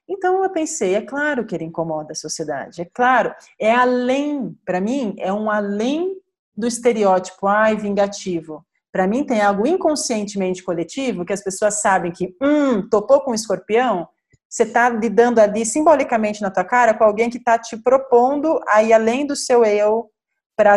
[0.08, 4.82] Então eu pensei, é claro que ele incomoda a sociedade, é claro, é além, para
[4.82, 6.20] mim, é um além
[6.58, 8.66] do estereótipo, ai, vingativo.
[8.92, 13.36] Para mim, tem algo inconscientemente coletivo que as pessoas sabem que, hum, topou com um
[13.36, 14.08] escorpião,
[14.50, 18.82] você está lidando ali simbolicamente na tua cara com alguém que está te propondo a
[18.82, 20.10] ir além do seu eu
[20.58, 20.76] para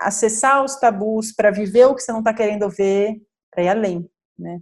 [0.00, 3.14] acessar os tabus, para viver o que você não está querendo ver,
[3.50, 4.60] para ir além, né?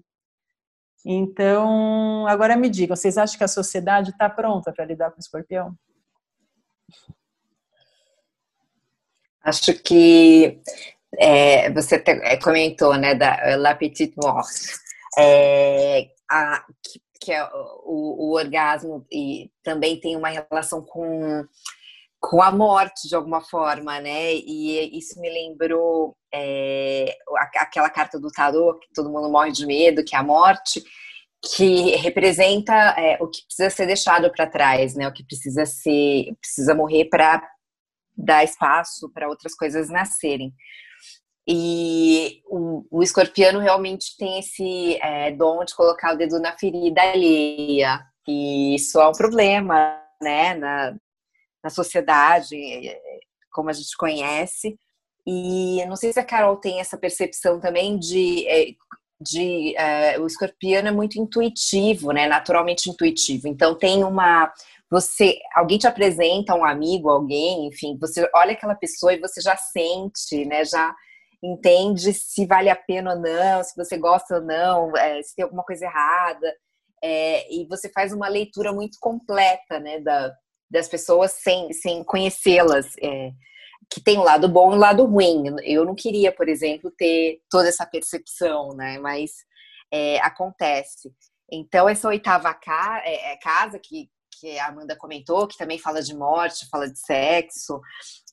[1.06, 5.20] Então, agora me digam, vocês acham que a sociedade está pronta para lidar com o
[5.20, 5.74] escorpião?
[9.42, 10.60] Acho que
[11.18, 14.48] é, você te, é, comentou, né, da La Petite Mort,
[15.18, 21.42] é, a, que, que é o, o, orgasmo e também tem uma relação com,
[22.20, 24.34] com a morte de alguma forma, né?
[24.34, 27.16] E isso me lembrou é,
[27.56, 30.82] aquela carta do tarô que todo mundo morre de medo, que é a morte,
[31.42, 35.08] que representa é, o que precisa ser deixado para trás, né?
[35.08, 37.42] O que precisa ser, precisa morrer para
[38.14, 40.52] dar espaço para outras coisas nascerem.
[41.46, 47.02] E o, o, escorpiano realmente tem esse é, dom de colocar o dedo na ferida
[47.02, 48.00] alheia.
[48.26, 50.96] E isso é um problema, né, na,
[51.62, 52.56] na sociedade,
[53.52, 54.78] como a gente conhece.
[55.26, 58.66] E não sei se a Carol tem essa percepção também de, é,
[59.20, 59.74] de
[60.18, 62.26] uh, o escorpião é muito intuitivo, né?
[62.26, 63.48] Naturalmente intuitivo.
[63.48, 64.52] Então tem uma
[64.90, 69.56] você, alguém te apresenta um amigo, alguém, enfim, você olha aquela pessoa e você já
[69.56, 70.64] sente, né?
[70.64, 70.94] Já
[71.44, 75.44] entende se vale a pena ou não, se você gosta ou não, é, se tem
[75.44, 76.54] alguma coisa errada.
[77.02, 80.00] É, e você faz uma leitura muito completa, né?
[80.00, 80.34] Da,
[80.70, 82.96] das pessoas sem, sem conhecê-las.
[83.02, 83.30] É,
[83.92, 85.44] que tem um lado bom e um lado ruim.
[85.62, 88.98] Eu não queria, por exemplo, ter toda essa percepção, né?
[88.98, 89.32] Mas
[89.92, 91.12] é, acontece.
[91.52, 94.08] Então, essa oitava ca é, é, casa que,
[94.40, 97.80] que a Amanda comentou, que também fala de morte, fala de sexo,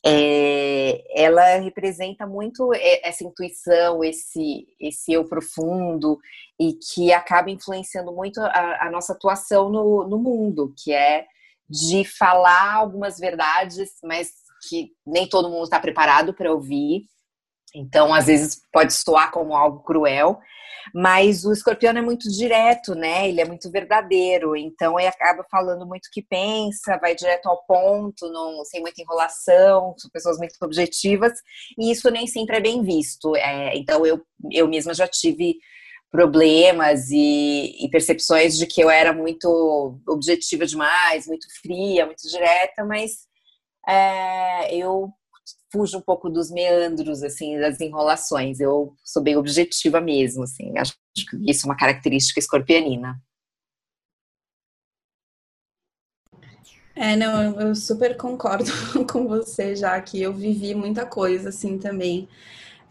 [0.03, 6.19] é, ela representa muito essa intuição, esse, esse eu profundo,
[6.59, 11.25] e que acaba influenciando muito a, a nossa atuação no, no mundo, que é
[11.69, 14.31] de falar algumas verdades, mas
[14.67, 17.03] que nem todo mundo está preparado para ouvir.
[17.73, 20.39] Então, às vezes pode soar como algo cruel,
[20.93, 23.29] mas o escorpião é muito direto, né?
[23.29, 27.63] Ele é muito verdadeiro, então ele acaba falando muito o que pensa, vai direto ao
[27.65, 31.33] ponto, não sem muita enrolação, são pessoas muito objetivas,
[31.77, 33.35] e isso nem sempre é bem visto.
[33.35, 35.55] É, então, eu, eu mesma já tive
[36.11, 42.83] problemas e, e, percepções de que eu era muito objetiva demais, muito fria, muito direta,
[42.83, 43.11] mas
[43.87, 45.09] é, eu
[45.71, 48.59] fujo um pouco dos meandros, assim, das enrolações.
[48.59, 50.77] Eu sou bem objetiva mesmo, assim.
[50.77, 53.21] Acho que isso é uma característica escorpianina.
[56.95, 58.69] É, não, eu super concordo
[59.11, 62.27] com você, já que eu vivi muita coisa, assim, também.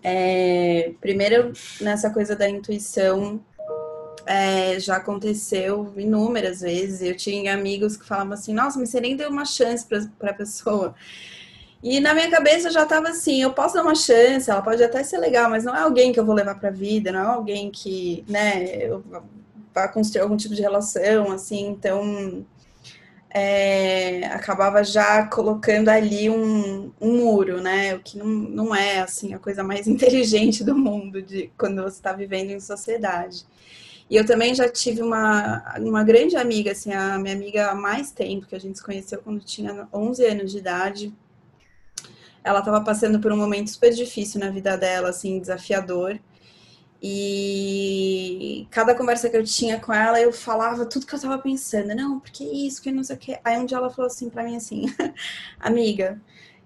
[0.02, 3.44] É, primeiro, nessa coisa da intuição,
[4.26, 7.02] é, já aconteceu inúmeras vezes.
[7.02, 10.34] Eu tinha amigos que falavam assim: Nossa, mas você nem deu uma chance para a
[10.34, 10.94] pessoa.
[11.82, 15.02] E na minha cabeça já estava assim: eu posso dar uma chance, ela pode até
[15.02, 17.24] ser legal, mas não é alguém que eu vou levar para a vida, não é
[17.24, 19.02] alguém que, né, eu
[19.74, 21.68] vá construir algum tipo de relação, assim.
[21.68, 22.44] Então,
[23.30, 27.94] é, acabava já colocando ali um, um, muro, né?
[27.94, 31.96] O que não, não é assim a coisa mais inteligente do mundo de quando você
[31.96, 33.46] está vivendo em sociedade.
[34.10, 38.10] E eu também já tive uma, uma grande amiga, assim, a minha amiga há mais
[38.10, 41.14] tempo, que a gente se conheceu quando tinha 11 anos de idade.
[42.42, 46.18] Ela estava passando por um momento super difícil na vida dela, assim, desafiador.
[47.02, 51.94] E cada conversa que eu tinha com ela, eu falava tudo que eu estava pensando.
[51.94, 53.38] Não, porque isso, que não sei o que.
[53.42, 54.84] Aí um dia ela falou assim para mim assim:
[55.58, 56.20] Amiga,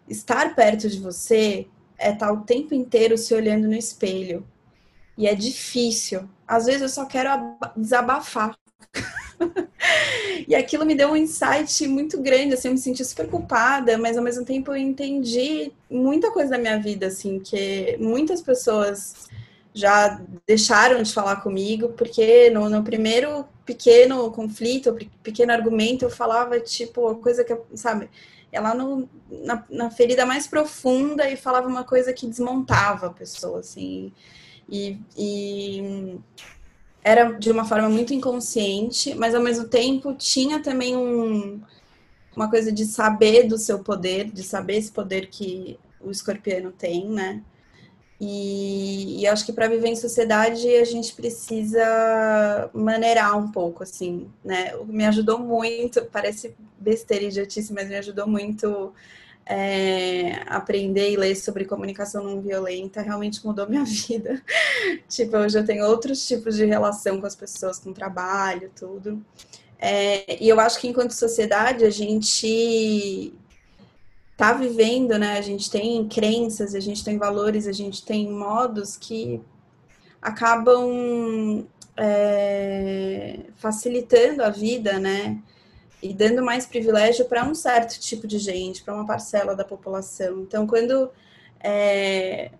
[0.08, 4.46] estar perto de você é estar o tempo inteiro se olhando no espelho.
[5.16, 6.28] E é difícil.
[6.46, 7.30] Às vezes eu só quero
[7.76, 8.56] desabafar.
[10.46, 14.16] e aquilo me deu um insight muito grande, assim, eu me senti super culpada, mas
[14.16, 19.28] ao mesmo tempo eu entendi muita coisa da minha vida, assim, que muitas pessoas
[19.72, 26.60] já deixaram de falar comigo, porque no, no primeiro pequeno conflito, pequeno argumento, eu falava,
[26.60, 28.08] tipo, coisa que, sabe,
[28.52, 33.58] ela no, na, na ferida mais profunda e falava uma coisa que desmontava a pessoa,
[33.60, 34.12] assim,
[34.68, 36.18] e, e
[37.04, 41.60] era de uma forma muito inconsciente, mas ao mesmo tempo tinha também um,
[42.34, 47.06] uma coisa de saber do seu poder, de saber esse poder que o escorpiano tem,
[47.06, 47.42] né?
[48.18, 54.30] E, e acho que para viver em sociedade a gente precisa maneirar um pouco, assim,
[54.42, 54.72] né?
[54.86, 58.94] Me ajudou muito, parece besteira idiotice, mas me ajudou muito
[59.46, 64.42] é, aprender e ler sobre comunicação não violenta realmente mudou minha vida.
[65.08, 69.24] tipo, hoje eu tenho outros tipos de relação com as pessoas, com trabalho, tudo.
[69.78, 73.34] É, e eu acho que enquanto sociedade a gente
[74.36, 75.38] tá vivendo, né?
[75.38, 79.40] A gente tem crenças, a gente tem valores, a gente tem modos que
[80.20, 81.66] acabam
[81.96, 85.38] é, facilitando a vida, né?
[86.04, 90.42] E dando mais privilégio para um certo tipo de gente, para uma parcela da população.
[90.42, 91.10] Então, quando
[91.60, 92.50] é,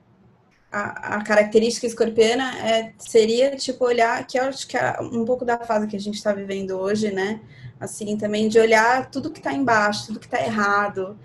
[0.72, 5.44] a, a, característica escorpiana é, seria tipo olhar, que eu acho que é um pouco
[5.44, 7.38] da fase que a gente está vivendo hoje, né?
[7.78, 11.18] Assim, também de olhar tudo que está embaixo, tudo que está errado.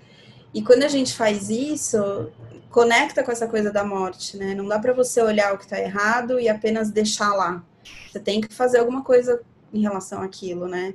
[0.54, 2.30] E quando a gente faz isso,
[2.70, 4.54] conecta com essa coisa da morte, né?
[4.54, 7.64] Não dá para você olhar o que está errado e apenas deixar lá.
[8.12, 9.42] Você tem que fazer alguma coisa
[9.74, 10.94] em relação àquilo, né?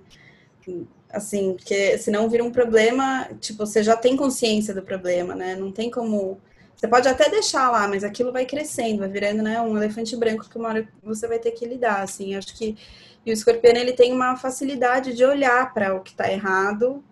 [1.14, 5.54] Assim, porque senão vira um problema, tipo, você já tem consciência do problema, né?
[5.56, 6.38] Não tem como.
[6.76, 10.48] Você pode até deixar lá, mas aquilo vai crescendo, vai virando, né, um elefante branco
[10.50, 12.34] que uma hora você vai ter que lidar, assim.
[12.34, 12.76] Acho que
[13.24, 17.02] e o escorpião ele tem uma facilidade de olhar para o que está errado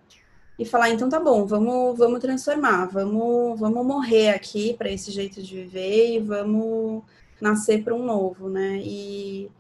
[0.59, 5.43] e falar, então tá bom, vamos, vamos transformar, vamos, vamos morrer aqui para esse jeito
[5.43, 7.03] de viver e vamos
[7.41, 8.79] nascer para um novo, né?
[8.85, 9.51] E,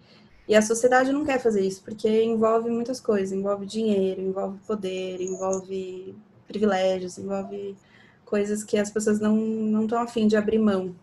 [0.48, 5.20] e a sociedade não quer fazer isso, porque envolve muitas coisas, envolve dinheiro, envolve poder,
[5.20, 6.14] envolve
[6.48, 7.76] privilégios, envolve
[8.24, 10.94] coisas que as pessoas não não estão afim de abrir mão,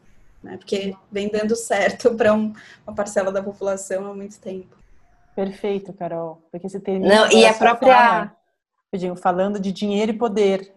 [0.44, 0.58] né?
[0.58, 2.54] Porque vem dando certo para um,
[2.86, 4.76] uma parcela da população há muito tempo.
[5.36, 6.42] Perfeito, Carol.
[6.52, 7.16] Porque você termina.
[7.16, 8.34] Não, e a própria.
[8.92, 10.76] Fala, falando de dinheiro e poder.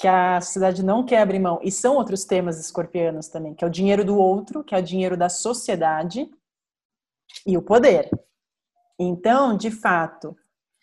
[0.00, 1.60] Que a sociedade não quer abrir mão.
[1.62, 4.82] E são outros temas escorpianos também, que é o dinheiro do outro, que é o
[4.82, 6.28] dinheiro da sociedade
[7.46, 8.10] e o poder.
[8.98, 10.36] Então, de fato,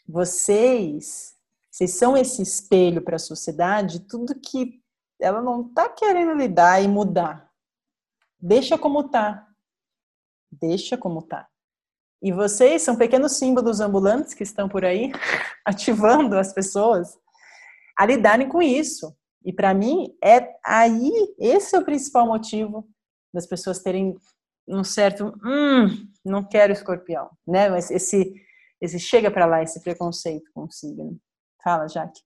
[0.08, 1.36] vocês,
[1.70, 4.82] vocês são esse espelho para a sociedade, tudo que
[5.20, 7.50] ela não está querendo lidar e mudar.
[8.40, 9.48] Deixa como tá.
[10.52, 11.48] Deixa como tá.
[12.22, 15.12] E vocês são pequenos símbolos ambulantes que estão por aí,
[15.66, 17.18] ativando as pessoas
[17.98, 19.16] a lidarem com isso.
[19.44, 22.88] E para mim, é aí, esse é o principal motivo
[23.34, 24.16] das pessoas terem
[24.68, 27.68] um certo, hum, não quero escorpião, né?
[27.78, 28.34] Esse,
[28.80, 31.20] esse chega para lá, esse preconceito com o signo.
[31.64, 32.22] Fala, Jaque.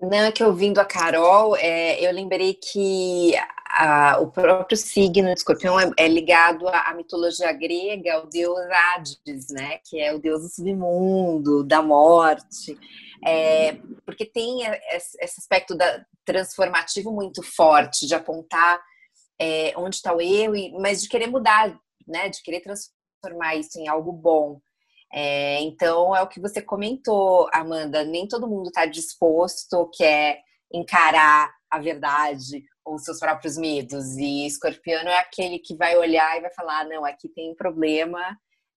[0.00, 3.34] Não, é que ouvindo a Carol, é, eu lembrei que
[3.66, 8.58] a, o próprio signo de escorpião é, é ligado à, à, mitologia grega, ao deus
[8.70, 9.78] Hades, né?
[9.84, 12.78] Que é o deus do submundo, da morte.
[13.22, 13.74] É,
[14.06, 14.62] porque tem
[14.92, 18.80] esse aspecto da, transformativo muito forte, de apontar
[19.40, 21.74] é, onde está o erro, mas de querer mudar,
[22.06, 22.28] né?
[22.28, 24.60] De querer transformar isso em algo bom.
[25.12, 28.04] É, então, é o que você comentou, Amanda.
[28.04, 30.40] Nem todo mundo está disposto, quer
[30.72, 34.16] encarar a verdade ou seus próprios medos.
[34.16, 38.20] E escorpiano é aquele que vai olhar e vai falar: não, aqui tem problema,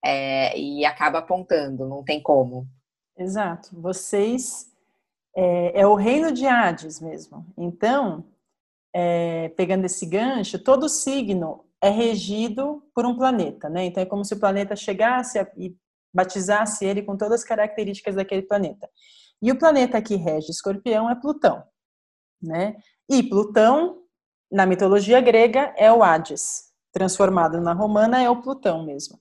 [0.03, 2.67] é, e acaba apontando, não tem como.
[3.17, 3.69] Exato.
[3.79, 4.71] Vocês.
[5.35, 7.43] É, é o reino de Hades mesmo.
[7.57, 8.23] Então,
[8.93, 13.85] é, pegando esse gancho, todo signo é regido por um planeta, né?
[13.85, 15.75] Então é como se o planeta chegasse e
[16.13, 18.87] batizasse ele com todas as características daquele planeta.
[19.41, 21.63] E o planeta que rege Escorpião é Plutão,
[22.41, 22.77] né?
[23.09, 24.03] E Plutão,
[24.51, 29.19] na mitologia grega, é o Hades, transformado na romana é o Plutão mesmo.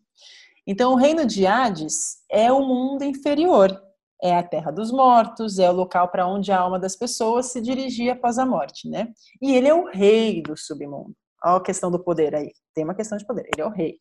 [0.67, 3.83] Então, o reino de Hades é o mundo inferior,
[4.23, 7.61] é a terra dos mortos, é o local para onde a alma das pessoas se
[7.61, 9.13] dirigia após a morte, né?
[9.41, 11.15] E ele é o rei do submundo.
[11.45, 12.53] Olha a questão do poder aí.
[12.73, 13.43] Tem uma questão de poder.
[13.53, 13.99] Ele é o rei.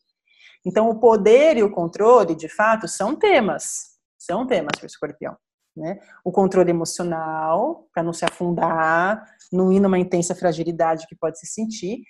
[0.64, 3.98] Então, o poder e o controle, de fato, são temas.
[4.16, 5.36] São temas para o escorpião.
[5.76, 5.98] Né?
[6.24, 11.46] O controle emocional, para não se afundar, não ir numa intensa fragilidade que pode se
[11.46, 12.00] sentir.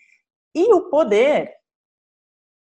[0.54, 1.50] E o poder,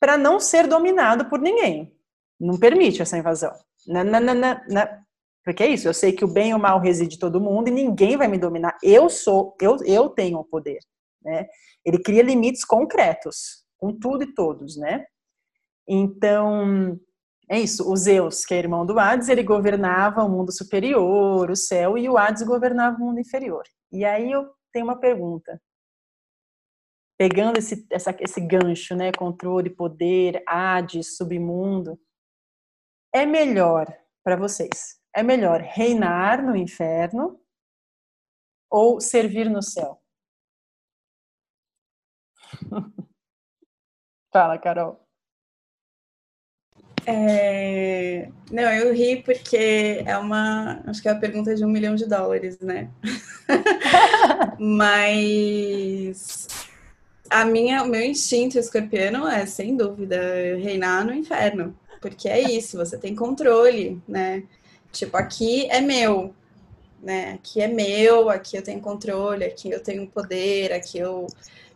[0.01, 1.97] para não ser dominado por ninguém.
[2.41, 3.53] Não permite essa invasão.
[3.87, 5.06] Na, na, na,
[5.47, 7.69] Porque é isso, eu sei que o bem e o mal reside em todo mundo
[7.69, 8.77] e ninguém vai me dominar.
[8.83, 10.81] Eu sou, eu, eu tenho o poder.
[11.23, 11.47] Né?
[11.85, 15.07] Ele cria limites concretos, com tudo e todos, né?
[15.87, 16.99] Então,
[17.49, 17.89] é isso.
[17.89, 22.09] O Zeus, que é irmão do Hades, ele governava o mundo superior, o céu, e
[22.09, 23.63] o Hades governava o mundo inferior.
[23.93, 25.63] E aí eu tenho uma pergunta.
[27.17, 29.13] Pegando esse, essa, esse gancho, né?
[29.13, 31.97] Controle, poder, Hades, submundo.
[33.15, 33.87] É melhor
[34.25, 35.06] para vocês?
[35.17, 37.41] É melhor reinar no inferno
[38.71, 39.99] ou servir no céu?
[44.31, 45.01] Fala, Carol.
[47.07, 48.29] É...
[48.53, 50.83] Não, eu ri porque é uma.
[50.87, 52.91] Acho que é a pergunta de um milhão de dólares, né?
[54.61, 56.47] Mas
[57.31, 60.19] a minha, o meu instinto escorpiano é, sem dúvida,
[60.59, 61.75] reinar no inferno.
[62.03, 64.43] Porque é isso, você tem controle, né?
[64.93, 66.35] Tipo, aqui é meu,
[67.03, 67.35] né?
[67.35, 71.27] Aqui é meu, aqui eu tenho controle, aqui eu tenho poder, aqui eu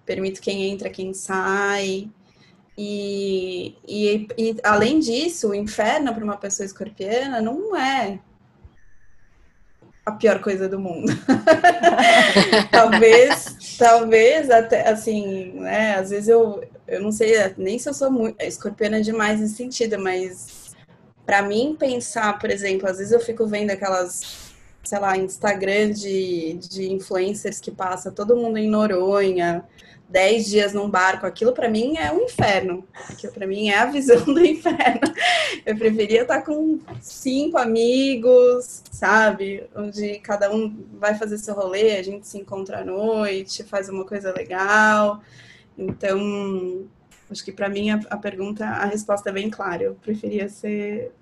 [0.05, 2.11] permito quem entra, quem sai.
[2.77, 8.19] E, e, e além disso, o inferno para uma pessoa escorpiana não é
[10.05, 11.13] a pior coisa do mundo.
[12.73, 15.95] talvez, talvez até assim, né?
[15.97, 19.99] Às vezes eu, eu não sei nem se eu sou muito escorpiana demais nesse sentido,
[19.99, 20.70] mas
[21.31, 24.51] para mim pensar, por exemplo, às vezes eu fico vendo aquelas,
[24.83, 29.65] sei lá, Instagram de, de influencers que passa todo mundo em Noronha,
[30.09, 32.85] dez dias num barco, aquilo para mim é um inferno.
[33.09, 35.03] Aquilo para mim é a visão do inferno.
[35.65, 39.63] Eu preferia estar com cinco amigos, sabe?
[39.77, 44.05] Onde cada um vai fazer seu rolê, a gente se encontra à noite, faz uma
[44.05, 45.23] coisa legal.
[45.79, 46.89] Então,
[47.31, 49.85] acho que para mim a, a, pergunta, a resposta é bem clara.
[49.85, 51.13] Eu preferia ser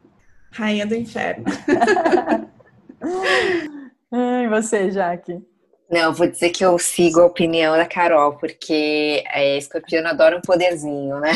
[0.50, 1.44] Rainha do inferno.
[4.12, 5.42] e você, Jaque?
[5.90, 10.42] Não, vou dizer que eu sigo a opinião da Carol, porque é, escorpião adora um
[10.42, 11.32] poderzinho, né?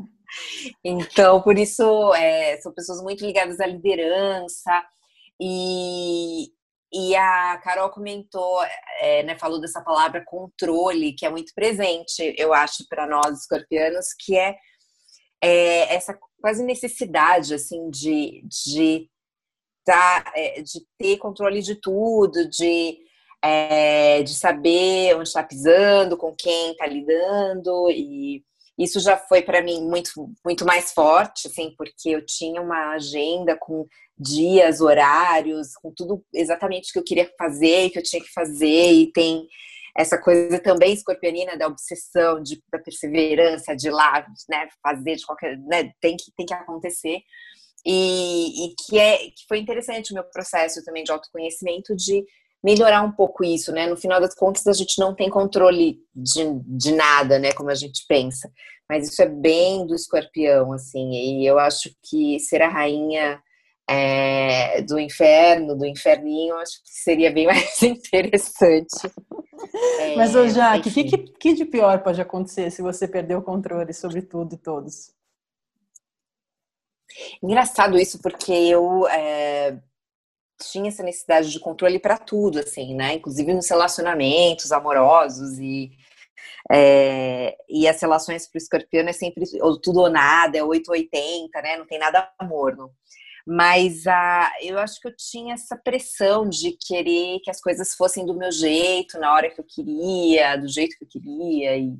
[0.82, 4.82] então, por isso, é, são pessoas muito ligadas à liderança.
[5.38, 6.46] E,
[6.90, 8.64] e a Carol comentou,
[9.00, 14.06] é, né, falou dessa palavra controle, que é muito presente, eu acho, para nós escorpianos,
[14.18, 14.56] que é,
[15.42, 19.08] é, essa quase necessidade, assim, de, de,
[19.84, 22.98] tá, é, de ter controle de tudo, de
[23.42, 28.42] é, de saber onde está pisando, com quem está lidando, e
[28.78, 30.10] isso já foi para mim muito,
[30.44, 33.86] muito mais forte, assim, porque eu tinha uma agenda com
[34.18, 38.92] dias, horários, com tudo exatamente o que eu queria fazer, que eu tinha que fazer,
[38.92, 39.46] e tem
[39.96, 45.58] essa coisa também escorpionina da obsessão, de, da perseverança, de lá, né, fazer de qualquer,
[45.58, 47.20] né, tem que, tem que acontecer.
[47.84, 52.24] E, e que, é, que foi interessante o meu processo também de autoconhecimento de
[52.62, 53.86] melhorar um pouco isso, né?
[53.86, 57.52] No final das contas, a gente não tem controle de, de nada, né?
[57.52, 58.50] Como a gente pensa.
[58.88, 61.12] Mas isso é bem do escorpião, assim.
[61.12, 63.40] E eu acho que ser a rainha
[63.88, 69.06] é, do inferno, do inferninho, acho que seria bem mais interessante.
[70.00, 73.36] É, Mas, ô Jaque, o que, que, que de pior pode acontecer se você perder
[73.36, 75.14] o controle sobre tudo e todos?
[77.42, 79.78] Engraçado isso, porque eu é,
[80.60, 83.14] tinha essa necessidade de controle para tudo, assim, né?
[83.14, 85.90] Inclusive nos relacionamentos amorosos e
[86.70, 91.62] é, e as relações para o escorpião é sempre ou tudo ou nada, é 880,
[91.62, 91.76] né?
[91.76, 92.90] Não tem nada morno.
[93.46, 98.26] Mas a, eu acho que eu tinha essa pressão de querer que as coisas fossem
[98.26, 101.76] do meu jeito, na hora que eu queria, do jeito que eu queria.
[101.76, 101.96] E,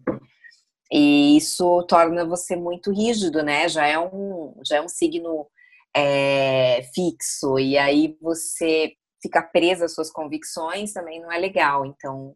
[0.90, 3.68] e isso torna você muito rígido, né?
[3.68, 5.46] Já é um, já é um signo
[5.94, 11.86] é, fixo, e aí você fica presa às suas convicções também não é legal.
[11.86, 12.34] Então,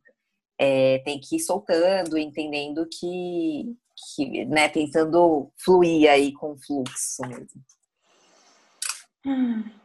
[0.58, 3.76] é, tem que ir soltando, entendendo que,
[4.14, 7.60] que né, tentando fluir aí com o fluxo mesmo.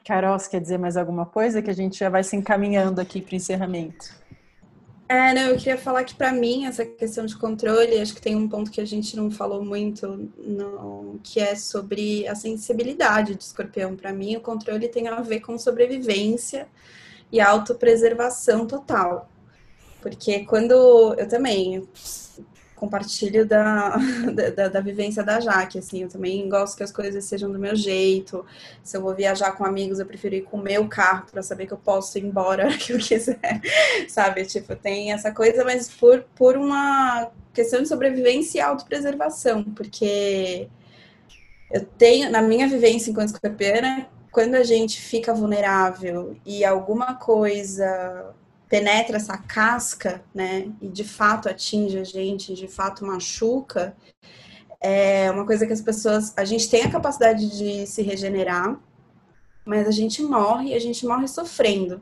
[0.06, 1.62] Carol, você quer dizer mais alguma coisa?
[1.62, 4.14] Que a gente já vai se encaminhando aqui para o encerramento.
[5.08, 8.36] É, não, eu queria falar que para mim essa questão de controle, acho que tem
[8.36, 10.32] um ponto que a gente não falou muito,
[11.22, 13.96] que é sobre a sensibilidade do escorpião.
[13.96, 16.68] Para mim, o controle tem a ver com sobrevivência
[17.32, 19.30] e autopreservação total.
[20.02, 21.88] Porque quando eu também
[22.76, 23.98] compartilho da,
[24.56, 27.76] da, da, vivência da Jaque, assim, eu também gosto que as coisas sejam do meu
[27.76, 28.46] jeito.
[28.84, 31.68] Se eu vou viajar com amigos, eu prefiro ir com o meu carro para saber
[31.68, 33.62] que eu posso ir embora que eu quiser,
[34.10, 34.46] sabe?
[34.46, 40.68] Tipo, tem essa coisa, mas por, por uma questão de sobrevivência e autopreservação, porque
[41.72, 48.34] eu tenho, na minha vivência enquanto escorpiana, quando a gente fica vulnerável e alguma coisa
[48.76, 53.96] penetra essa casca, né, e de fato atinge a gente, de fato machuca,
[54.82, 58.78] é uma coisa que as pessoas, a gente tem a capacidade de se regenerar,
[59.64, 62.02] mas a gente morre, a gente morre sofrendo.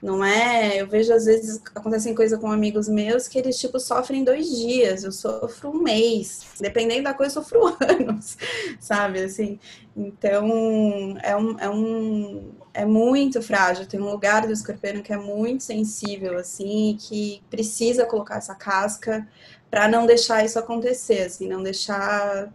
[0.00, 0.80] Não é?
[0.80, 5.04] Eu vejo às vezes acontecem coisas com amigos meus que eles tipo sofrem dois dias,
[5.04, 8.38] eu sofro um mês, dependendo da coisa, eu sofro anos,
[8.78, 9.24] sabe?
[9.24, 9.58] Assim,
[9.94, 13.86] então é um, é um é muito frágil.
[13.86, 19.26] Tem um lugar do escorpião que é muito sensível, assim, que precisa colocar essa casca
[19.70, 22.48] para não deixar isso acontecer, assim, não deixar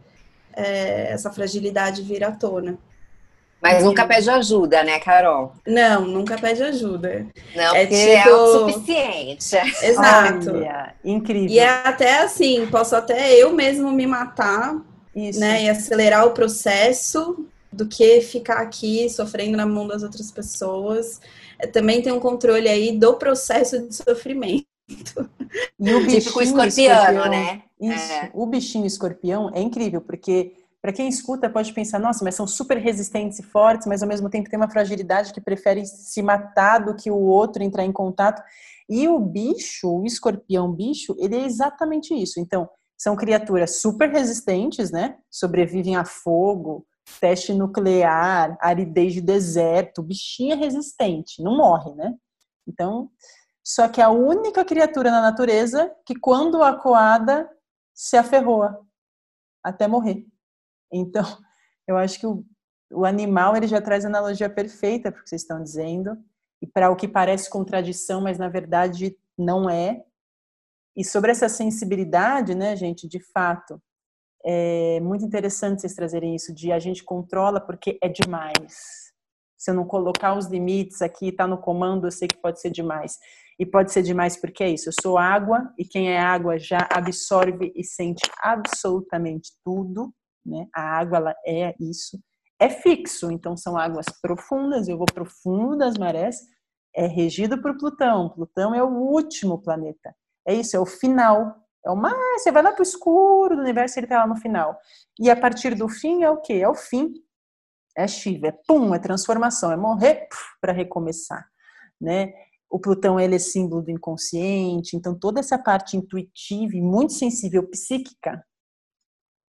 [0.54, 2.78] é, essa fragilidade vir à tona.
[3.62, 5.54] Mas nunca pede ajuda, né, Carol?
[5.66, 7.26] Não, nunca pede ajuda.
[7.56, 8.30] Não, é porque é tipo...
[8.30, 9.56] é o suficiente.
[9.82, 10.52] Exato.
[10.52, 11.50] Olha, incrível.
[11.50, 14.76] E é até assim, posso até eu mesmo me matar,
[15.16, 15.40] Isso.
[15.40, 21.20] né, e acelerar o processo do que ficar aqui sofrendo na mão das outras pessoas.
[21.60, 24.66] É, também tem um controle aí do processo de sofrimento.
[25.80, 27.64] E o bichinho escorpião, né?
[27.80, 28.12] Isso.
[28.12, 28.32] É.
[28.34, 32.78] O bichinho escorpião é incrível, porque para quem escuta pode pensar, nossa, mas são super
[32.78, 36.96] resistentes e fortes, mas ao mesmo tempo tem uma fragilidade que prefere se matar do
[36.96, 38.44] que o outro entrar em contato.
[38.88, 42.40] E o bicho, o escorpião bicho, ele é exatamente isso.
[42.40, 45.18] Então, são criaturas super resistentes, né?
[45.30, 46.86] Sobrevivem a fogo,
[47.20, 52.14] teste nuclear, aridez de deserto, bichinho é resistente, não morre, né?
[52.68, 53.10] Então,
[53.64, 57.50] só que a única criatura na natureza que quando acuada
[57.94, 58.86] se aferroa
[59.64, 60.26] até morrer.
[60.92, 61.24] Então,
[61.88, 62.46] eu acho que o,
[62.92, 66.18] o animal ele já traz a analogia perfeita para o que vocês estão dizendo
[66.62, 70.04] e para o que parece contradição, mas na verdade não é.
[70.96, 73.82] E sobre essa sensibilidade, né, gente, de fato,
[74.46, 78.76] é muito interessante vocês trazerem isso de a gente controla porque é demais.
[79.58, 82.70] Se eu não colocar os limites aqui, tá no comando, eu sei que pode ser
[82.70, 83.18] demais.
[83.58, 84.90] E pode ser demais porque é isso.
[84.90, 90.14] Eu sou água e quem é água já absorve e sente absolutamente tudo,
[90.46, 90.68] né?
[90.76, 92.20] A água ela é isso.
[92.60, 96.38] É fixo, então são águas profundas, eu vou profundo das marés,
[96.96, 98.30] é regido por Plutão.
[98.30, 100.16] Plutão é o último planeta.
[100.48, 103.62] É isso, é o final é o mais, você vai lá para o escuro do
[103.62, 104.78] universo, ele está lá no final.
[105.20, 106.54] E a partir do fim é o quê?
[106.54, 107.14] É o fim.
[107.96, 110.28] É Shiva, é pum, é transformação, é morrer
[110.60, 111.48] para recomeçar,
[112.02, 112.34] né?
[112.70, 117.66] O Plutão ele é símbolo do inconsciente, então toda essa parte intuitiva e muito sensível
[117.70, 118.46] psíquica,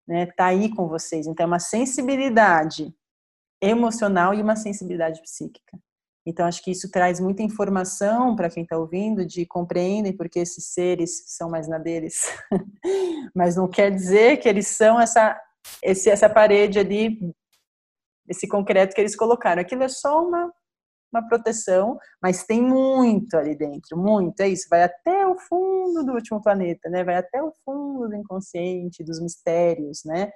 [0.07, 1.25] né, tá aí com vocês.
[1.25, 2.93] Então é uma sensibilidade
[3.59, 5.79] emocional e uma sensibilidade psíquica.
[6.25, 10.73] Então, acho que isso traz muita informação para quem está ouvindo, de compreendem porque esses
[10.73, 12.21] seres são mais na deles.
[13.35, 15.39] Mas não quer dizer que eles são essa,
[15.83, 17.19] esse, essa parede ali,
[18.27, 19.61] esse concreto que eles colocaram.
[19.61, 20.51] Aquilo é só uma,
[21.13, 24.39] uma proteção, mas tem muito ali dentro, muito.
[24.41, 27.03] É isso, vai até o fundo do último planeta, né?
[27.03, 30.31] Vai até o fundo do inconsciente, dos mistérios, né?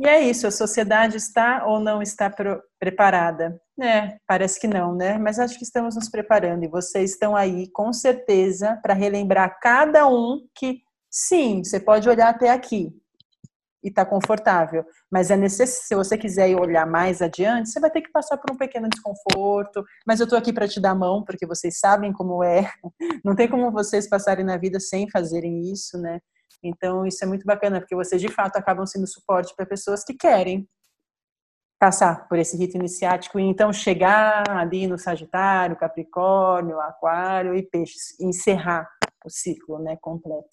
[0.00, 2.34] E é isso, a sociedade está ou não está
[2.78, 3.60] preparada?
[3.78, 5.18] É, parece que não, né?
[5.18, 10.08] Mas acho que estamos nos preparando e vocês estão aí com certeza para relembrar cada
[10.08, 10.80] um que
[11.10, 12.90] sim, você pode olhar até aqui
[13.84, 18.00] e está confortável, mas é necessário, se você quiser olhar mais adiante, você vai ter
[18.00, 21.22] que passar por um pequeno desconforto, mas eu estou aqui para te dar a mão,
[21.22, 22.70] porque vocês sabem como é,
[23.22, 26.20] não tem como vocês passarem na vida sem fazerem isso, né?
[26.62, 30.14] Então, isso é muito bacana, porque vocês de fato acabam sendo suporte para pessoas que
[30.14, 30.68] querem
[31.78, 38.20] passar por esse rito iniciático e então chegar ali no Sagitário, Capricórnio, Aquário e Peixes,
[38.20, 38.86] e encerrar
[39.24, 40.50] o ciclo, né, completo.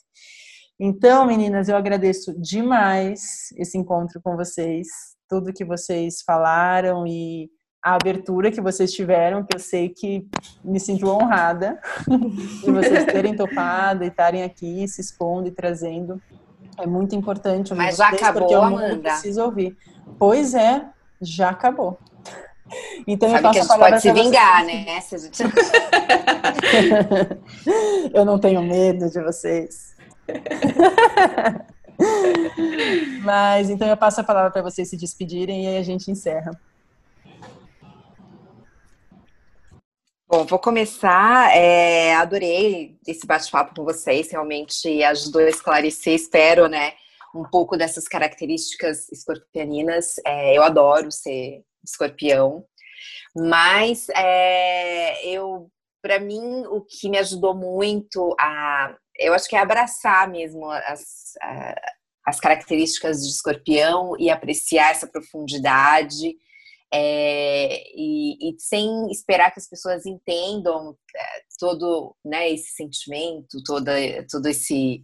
[0.80, 4.88] Então, meninas, eu agradeço demais esse encontro com vocês,
[5.28, 7.50] tudo que vocês falaram e
[7.88, 10.28] a abertura que vocês tiveram, que eu sei que
[10.62, 16.22] me sinto honrada de vocês terem topado e estarem aqui se expondo e trazendo.
[16.78, 19.12] É muito importante Mas já vocês, acabou, porque mundo Amanda.
[19.12, 19.78] precisa ouvir.
[20.20, 20.86] Pois é,
[21.22, 21.98] já acabou.
[23.08, 24.84] Então Sabe eu que a gente pode se vingar, né?
[28.14, 29.96] eu não tenho medo de vocês.
[33.24, 36.52] Mas então eu passo a palavra para vocês se despedirem e aí a gente encerra.
[40.30, 41.56] Bom, vou começar.
[41.56, 46.96] É, adorei esse bate-papo com vocês, realmente ajudou a esclarecer, espero, né,
[47.34, 50.16] um pouco dessas características escorpianinas.
[50.26, 52.66] É, eu adoro ser escorpião,
[53.34, 55.72] mas é, eu,
[56.02, 61.36] para mim, o que me ajudou muito a, eu acho que é abraçar mesmo as,
[62.26, 66.36] as características de escorpião e apreciar essa profundidade
[66.94, 73.92] é, e, e, sem esperar que as pessoas entendam é, todo né, esse sentimento, toda,
[74.30, 75.02] todo esse,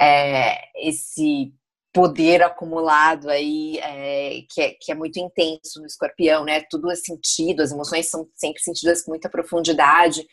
[0.00, 1.52] é, esse
[1.92, 6.62] poder acumulado aí é, que, é, que é muito intenso no escorpião, né?
[6.70, 10.26] Tudo é sentido, as emoções são sempre sentidas com muita profundidade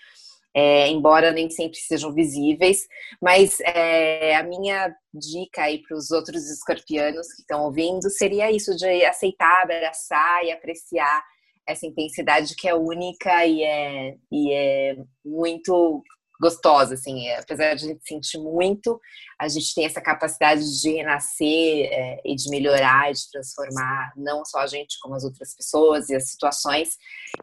[0.56, 2.88] é, embora nem sempre sejam visíveis.
[3.22, 8.76] Mas é, a minha dica aí para os outros escorpianos que estão ouvindo seria isso
[8.76, 11.24] de aceitar, abraçar e apreciar
[11.68, 14.96] essa intensidade que é única e é, e é
[15.26, 16.04] muito
[16.42, 19.00] gostosa, assim, é, apesar de a gente sentir muito,
[19.40, 24.44] a gente tem essa capacidade de renascer é, e de melhorar, e de transformar não
[24.44, 26.98] só a gente, como as outras pessoas e as situações,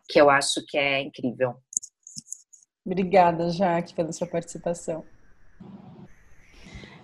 [0.06, 1.54] que eu acho que é incrível.
[2.84, 5.04] Obrigada, Jaque, pela sua participação.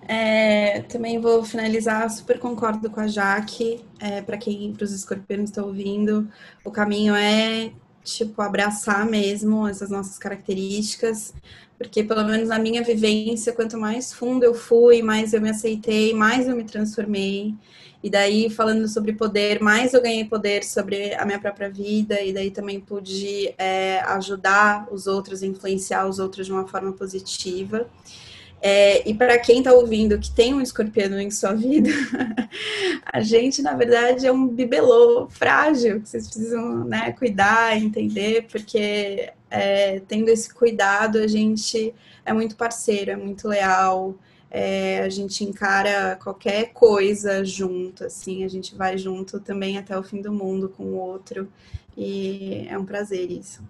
[0.08, 3.84] É, também vou finalizar, super concordo com a Jaque.
[4.00, 6.30] É, para quem, para os escorpianos estão ouvindo,
[6.64, 7.72] o caminho é
[8.04, 11.34] tipo abraçar mesmo essas nossas características,
[11.78, 16.14] porque pelo menos na minha vivência, quanto mais fundo eu fui, mais eu me aceitei,
[16.14, 17.54] mais eu me transformei.
[18.02, 22.32] E daí, falando sobre poder, mais eu ganhei poder sobre a minha própria vida, e
[22.32, 27.88] daí também pude é, ajudar os outros, influenciar os outros de uma forma positiva.
[28.60, 31.90] É, e para quem está ouvindo que tem um escorpião em sua vida,
[33.04, 39.32] a gente, na verdade, é um bibelô frágil, que vocês precisam né, cuidar, entender, porque
[39.50, 41.94] é, tendo esse cuidado, a gente
[42.24, 44.14] é muito parceiro, é muito leal,
[44.50, 50.02] é, a gente encara qualquer coisa junto, assim, a gente vai junto também até o
[50.02, 51.50] fim do mundo com o outro.
[51.96, 53.62] E é um prazer isso.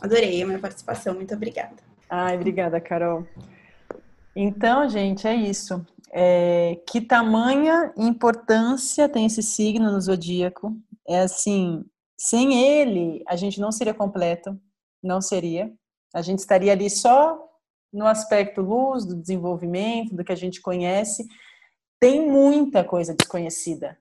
[0.00, 1.76] Adorei a minha participação, muito obrigada.
[2.08, 3.26] Ai, obrigada, Carol.
[4.34, 5.84] Então, gente, é isso.
[6.12, 10.76] É, que tamanha importância tem esse signo no zodíaco?
[11.08, 11.84] É assim,
[12.16, 14.58] sem ele, a gente não seria completo,
[15.02, 15.72] não seria.
[16.14, 17.38] A gente estaria ali só
[17.92, 21.26] no aspecto luz, do desenvolvimento, do que a gente conhece.
[22.00, 23.98] Tem muita coisa desconhecida.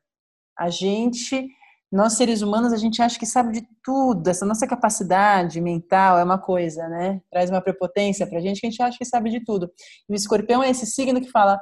[0.57, 1.47] A gente,
[1.91, 4.29] nós seres humanos, a gente acha que sabe de tudo.
[4.29, 7.21] Essa nossa capacidade mental é uma coisa, né?
[7.29, 9.71] Traz uma prepotência pra gente que a gente acha que sabe de tudo.
[10.09, 11.59] E o escorpião é esse signo que fala: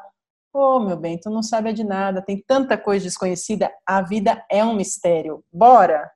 [0.53, 4.43] Ô, oh, meu bem, tu não sabe de nada, tem tanta coisa desconhecida, a vida
[4.49, 5.43] é um mistério.
[5.51, 6.09] Bora!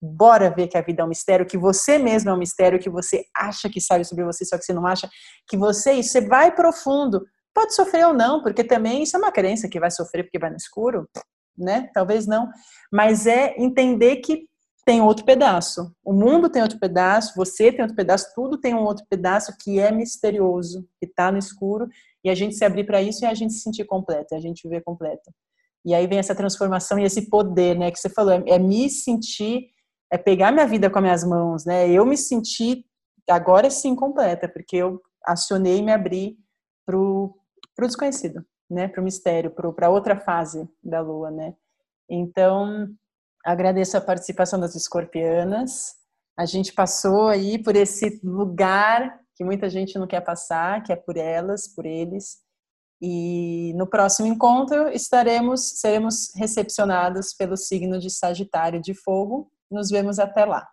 [0.00, 2.88] Bora ver que a vida é um mistério, que você mesmo é um mistério, que
[2.88, 5.08] você acha que sabe sobre você, só que você não acha,
[5.48, 7.24] que você, você vai profundo.
[7.52, 10.50] Pode sofrer ou não, porque também isso é uma crença que vai sofrer porque vai
[10.50, 11.08] no escuro,
[11.56, 11.90] né?
[11.92, 12.48] Talvez não.
[12.92, 14.46] Mas é entender que
[14.88, 15.92] tem outro pedaço.
[16.02, 19.78] O mundo tem outro pedaço, você tem outro pedaço, tudo tem um outro pedaço que
[19.78, 21.88] é misterioso, que está no escuro,
[22.24, 24.66] e a gente se abrir para isso e a gente se sentir completo, a gente
[24.66, 25.30] viver completo.
[25.84, 28.88] E aí vem essa transformação e esse poder, né, que você falou, é, é me
[28.88, 29.66] sentir
[30.10, 31.88] é pegar minha vida com as minhas mãos, né?
[31.90, 32.84] Eu me senti
[33.28, 36.38] agora sim completa, porque eu acionei e me abri
[36.86, 37.34] para o
[37.80, 38.88] desconhecido, né?
[38.88, 41.54] Para o mistério, para outra fase da lua, né?
[42.08, 42.88] Então,
[43.44, 45.94] agradeço a participação das escorpianas.
[46.38, 50.96] A gente passou aí por esse lugar que muita gente não quer passar, que é
[50.96, 52.38] por elas, por eles.
[53.00, 60.18] E no próximo encontro estaremos, seremos recepcionados pelo signo de Sagitário de Fogo, nos vemos
[60.18, 60.68] até lá.